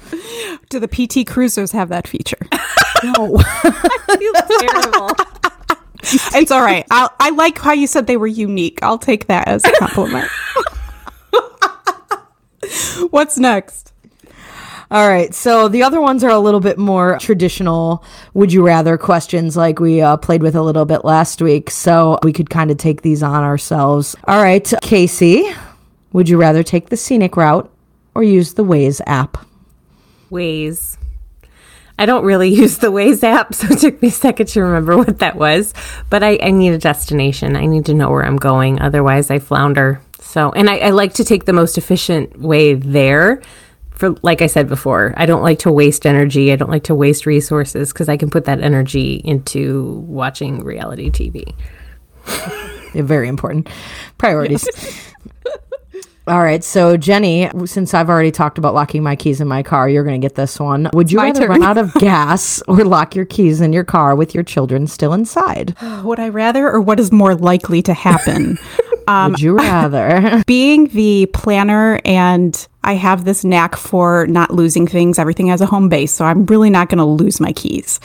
[0.71, 2.39] Do the PT Cruisers have that feature?
[3.05, 3.37] No.
[3.37, 5.11] Feels terrible.
[6.35, 6.87] it's all right.
[6.91, 8.79] I I like how you said they were unique.
[8.83, 10.31] I'll take that as a compliment.
[13.11, 13.93] What's next?
[14.91, 15.33] All right.
[15.33, 18.05] So the other ones are a little bit more traditional
[18.35, 21.71] would you rather questions like we uh, played with a little bit last week.
[21.71, 24.17] So we could kind of take these on ourselves.
[24.25, 24.73] All right.
[24.83, 25.45] Casey,
[26.13, 27.71] would you rather take the scenic route
[28.17, 29.47] or use the Waze app?
[30.31, 30.97] Waze.
[31.97, 34.97] I don't really use the Waze app, so it took me a second to remember
[34.97, 35.73] what that was.
[36.09, 37.55] But I, I need a destination.
[37.55, 38.81] I need to know where I'm going.
[38.81, 40.01] Otherwise, I flounder.
[40.21, 43.43] So, and I, I like to take the most efficient way there.
[43.91, 46.53] For like I said before, I don't like to waste energy.
[46.53, 51.11] I don't like to waste resources because I can put that energy into watching reality
[51.11, 51.55] TV.
[52.95, 53.69] They're very important
[54.17, 54.67] priorities.
[56.27, 59.89] All right, so Jenny, since I've already talked about locking my keys in my car,
[59.89, 60.89] you're going to get this one.
[60.93, 61.49] Would you my rather turn.
[61.49, 65.13] run out of gas or lock your keys in your car with your children still
[65.13, 65.75] inside?
[66.05, 68.59] Would I rather, or what is more likely to happen?
[69.07, 70.43] Um, Would you rather?
[70.47, 75.67] Being the planner and I have this knack for not losing things, everything has a
[75.67, 78.01] home base, so I'm really not going to lose my keys.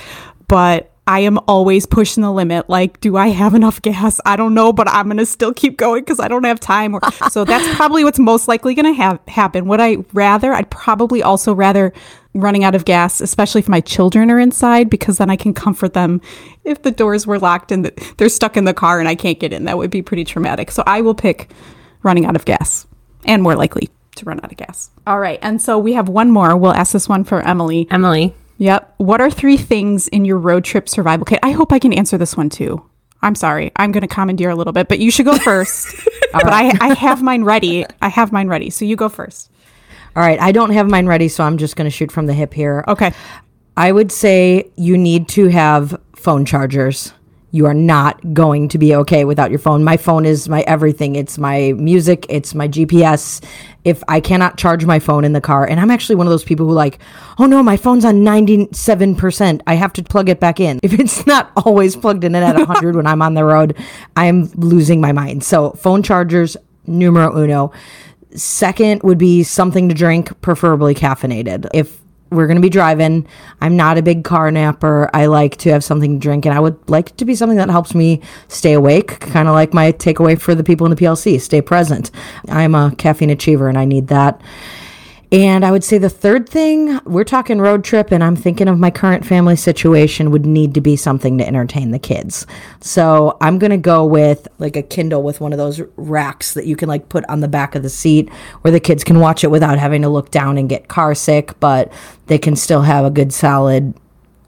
[0.48, 2.68] But I am always pushing the limit.
[2.68, 4.20] Like, do I have enough gas?
[4.26, 6.96] I don't know, but I'm going to still keep going because I don't have time.
[6.96, 9.68] Or, so that's probably what's most likely going to have happen.
[9.68, 10.52] Would I rather?
[10.52, 11.93] I'd probably also rather
[12.36, 15.93] running out of gas, especially if my children are inside, because then I can comfort
[15.93, 16.21] them
[16.63, 17.86] if the doors were locked and
[18.17, 19.65] they're stuck in the car and I can't get in.
[19.65, 20.69] That would be pretty traumatic.
[20.71, 21.49] So I will pick
[22.03, 22.86] running out of gas
[23.25, 24.91] and more likely to run out of gas.
[25.07, 25.39] All right.
[25.41, 26.55] And so we have one more.
[26.55, 27.88] We'll ask this one for Emily.
[27.89, 28.95] Emily, Yep.
[28.97, 31.39] What are three things in your road trip survival kit?
[31.43, 32.83] I hope I can answer this one too.
[33.21, 33.71] I'm sorry.
[33.75, 35.88] I'm going to commandeer a little bit, but you should go first.
[36.31, 37.86] but I, I have mine ready.
[38.01, 38.69] I have mine ready.
[38.69, 39.51] So you go first.
[40.16, 42.34] All right, I don't have mine ready, so I'm just going to shoot from the
[42.34, 42.86] hip here.
[42.88, 43.11] Okay.
[43.76, 47.11] I would say you need to have phone chargers.
[47.51, 49.84] You are not going to be okay without your phone.
[49.84, 51.16] My phone is my everything.
[51.16, 53.43] It's my music, it's my GPS.
[53.84, 56.43] If I cannot charge my phone in the car, and I'm actually one of those
[56.43, 56.99] people who like,
[57.38, 59.61] oh no, my phone's on 97%.
[59.68, 60.80] I have to plug it back in.
[60.84, 63.78] If it's not always plugged in at 100 when I'm on the road,
[64.16, 65.43] I'm losing my mind.
[65.43, 66.55] So, phone chargers,
[66.88, 67.72] numero uno.
[68.36, 71.67] Second would be something to drink, preferably caffeinated.
[71.73, 71.99] If
[72.31, 73.27] we're going to be driving,
[73.61, 75.09] I'm not a big car napper.
[75.13, 77.57] I like to have something to drink, and I would like it to be something
[77.57, 80.97] that helps me stay awake, kind of like my takeaway for the people in the
[80.97, 82.11] PLC stay present.
[82.49, 84.41] I'm a caffeine achiever, and I need that.
[85.36, 88.79] And I would say the third thing, we're talking road trip, and I'm thinking of
[88.79, 92.47] my current family situation, would need to be something to entertain the kids.
[92.79, 96.65] So I'm going to go with like a Kindle with one of those racks that
[96.67, 98.29] you can like put on the back of the seat
[98.61, 101.59] where the kids can watch it without having to look down and get car sick,
[101.59, 101.91] but
[102.27, 103.93] they can still have a good solid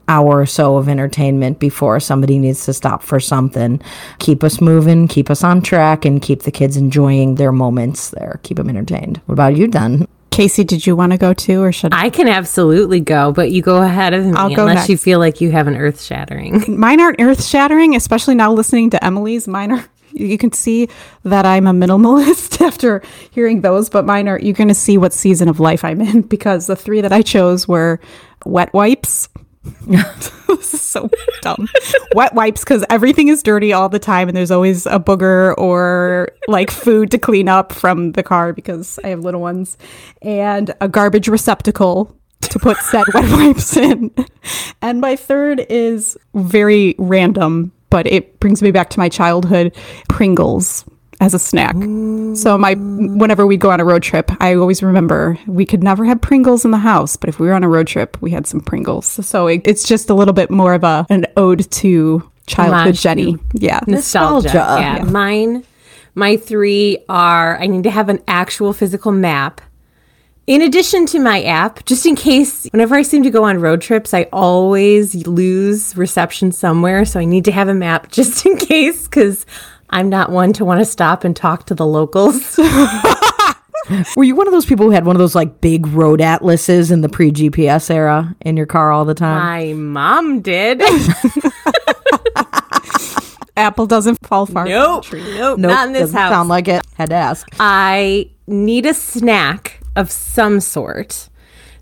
[0.08, 3.78] hour or so of entertainment before somebody needs to stop for something.
[4.20, 8.40] Keep us moving, keep us on track, and keep the kids enjoying their moments there.
[8.42, 9.20] Keep them entertained.
[9.26, 10.08] What about you, Dan?
[10.38, 12.04] Casey, did you want to go too, or should I?
[12.04, 15.18] I can absolutely go, but you go ahead of me I'll go unless you feel
[15.18, 16.62] like you have an earth shattering.
[16.78, 19.48] Mine aren't earth shattering, especially now listening to Emily's.
[19.48, 19.84] Mine are.
[20.12, 20.88] You can see
[21.24, 24.38] that I'm a minimalist after hearing those, but mine are.
[24.38, 27.22] You're going to see what season of life I'm in because the three that I
[27.22, 27.98] chose were
[28.46, 29.28] wet wipes.
[29.86, 31.68] this is so dumb.
[32.14, 36.28] Wet wipes because everything is dirty all the time, and there's always a booger or
[36.46, 39.76] like food to clean up from the car because I have little ones,
[40.22, 44.12] and a garbage receptacle to put said wet wipes in.
[44.80, 49.74] And my third is very random, but it brings me back to my childhood
[50.08, 50.84] Pringles.
[51.20, 51.74] As a snack.
[52.36, 56.04] So my whenever we go on a road trip, I always remember we could never
[56.04, 58.46] have Pringles in the house, but if we were on a road trip, we had
[58.46, 59.06] some Pringles.
[59.26, 63.00] So it, it's just a little bit more of a an ode to childhood Homage
[63.02, 63.32] Jenny.
[63.34, 63.80] to Yeah.
[63.86, 64.48] nostalgia.
[64.48, 64.80] Nostalgia.
[64.98, 65.04] Yeah.
[65.04, 65.64] Mine,
[66.14, 69.60] my three are I need to have an actual physical map.
[70.46, 73.82] In addition to my app, just in case, whenever I seem to go on road
[73.82, 77.04] trips, I always lose reception somewhere.
[77.04, 79.44] So I need to have a map just in case because
[79.90, 82.58] I'm not one to want to stop and talk to the locals.
[84.16, 86.90] Were you one of those people who had one of those like big road atlases
[86.90, 89.38] in the pre GPS era in your car all the time?
[89.38, 90.82] my mom did.
[93.56, 94.64] Apple doesn't fall far.
[94.66, 95.04] from the nope.
[95.04, 95.20] tree.
[95.34, 95.58] Nope.
[95.58, 96.32] Nope, Not in this doesn't house.
[96.32, 96.82] Sound like it.
[96.94, 97.48] Had to ask.
[97.58, 101.28] I need a snack of some sort.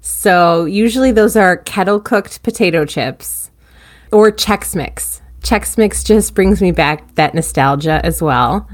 [0.01, 3.51] So usually those are kettle cooked potato chips
[4.13, 5.21] or Chex Mix.
[5.47, 8.69] Chex Mix just brings me back that nostalgia as well.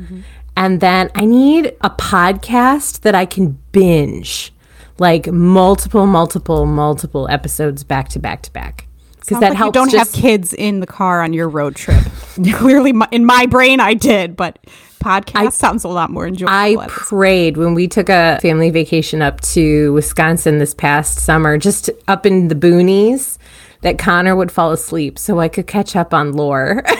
[0.56, 4.52] And then I need a podcast that I can binge
[4.98, 8.86] like multiple, multiple, multiple episodes back to back to back.
[9.20, 9.68] Because that like helps.
[9.68, 12.02] you don't just- have kids in the car on your road trip.
[12.54, 14.58] Clearly, my, in my brain, I did, but
[15.00, 16.80] podcast sounds a lot more enjoyable.
[16.80, 21.90] I prayed when we took a family vacation up to Wisconsin this past summer, just
[22.08, 23.38] up in the boonies,
[23.82, 26.82] that Connor would fall asleep so I could catch up on lore.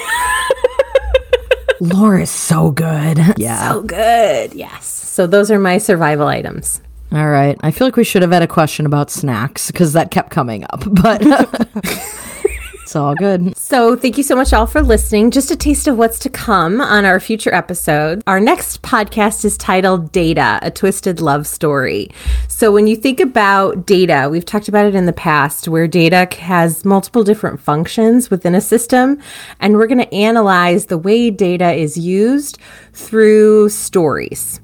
[1.80, 3.18] Lore is so good.
[3.36, 3.72] Yeah.
[3.72, 4.54] So good.
[4.54, 4.86] Yes.
[4.86, 6.80] So those are my survival items.
[7.10, 7.58] All right.
[7.60, 10.64] I feel like we should have had a question about snacks because that kept coming
[10.70, 11.20] up, but
[12.82, 13.56] it's all good.
[13.56, 15.30] So, thank you so much all for listening.
[15.30, 18.22] Just a taste of what's to come on our future episodes.
[18.26, 22.10] Our next podcast is titled Data, a Twisted Love Story.
[22.48, 26.28] So, when you think about data, we've talked about it in the past where data
[26.40, 29.20] has multiple different functions within a system,
[29.60, 32.58] and we're going to analyze the way data is used
[32.92, 34.60] through stories.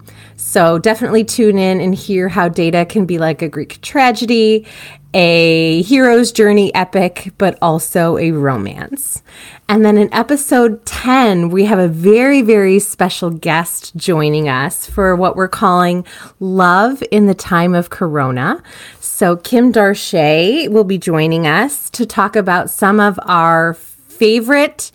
[0.49, 4.67] So definitely tune in and hear how data can be like a Greek tragedy,
[5.15, 9.23] a hero's journey epic, but also a romance.
[9.69, 15.15] And then in episode 10, we have a very, very special guest joining us for
[15.17, 16.07] what we're calling
[16.41, 18.63] Love in the Time of Corona.
[19.01, 24.91] So Kim Darche will be joining us to talk about some of our favorite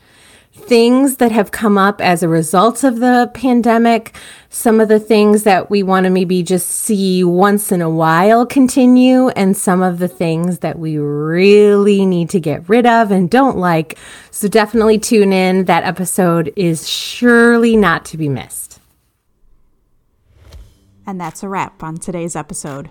[0.65, 4.15] things that have come up as a result of the pandemic,
[4.49, 8.45] some of the things that we want to maybe just see once in a while
[8.45, 13.29] continue, and some of the things that we really need to get rid of and
[13.29, 13.97] don't like.
[14.31, 15.65] So definitely tune in.
[15.65, 18.79] That episode is surely not to be missed.
[21.05, 22.89] And that's a wrap on today's episode.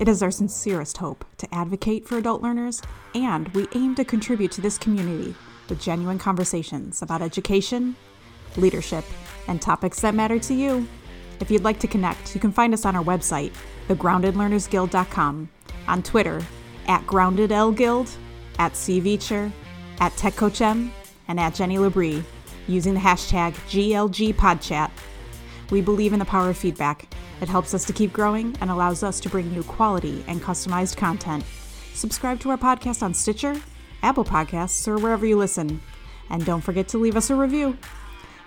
[0.00, 2.82] It is our sincerest hope to advocate for adult learners,
[3.14, 5.36] and we aim to contribute to this community
[5.72, 7.96] with genuine conversations about education,
[8.58, 9.06] leadership,
[9.48, 10.86] and topics that matter to you.
[11.40, 13.54] If you'd like to connect, you can find us on our website,
[13.88, 15.48] thegroundedlearnersguild.com,
[15.88, 16.42] on Twitter,
[16.88, 18.14] at GroundedLGuild,
[18.58, 19.50] at CVeacher,
[19.98, 20.90] at TechCoachM,
[21.28, 22.22] and at Jenny Labrie,
[22.68, 24.90] using the hashtag GLGPodchat.
[25.70, 27.08] We believe in the power of feedback.
[27.40, 30.98] It helps us to keep growing and allows us to bring you quality and customized
[30.98, 31.44] content.
[31.94, 33.58] Subscribe to our podcast on Stitcher,
[34.02, 35.80] Apple Podcasts, or wherever you listen.
[36.30, 37.76] And don't forget to leave us a review.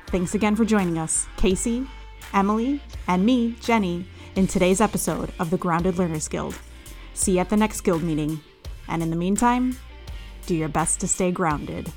[0.08, 1.88] Thanks again for joining us, Casey,
[2.34, 6.58] Emily, and me, Jenny, in today's episode of the Grounded Learners Guild.
[7.14, 8.42] See you at the next guild meeting.
[8.88, 9.78] And in the meantime,
[10.46, 11.92] do your best to stay grounded.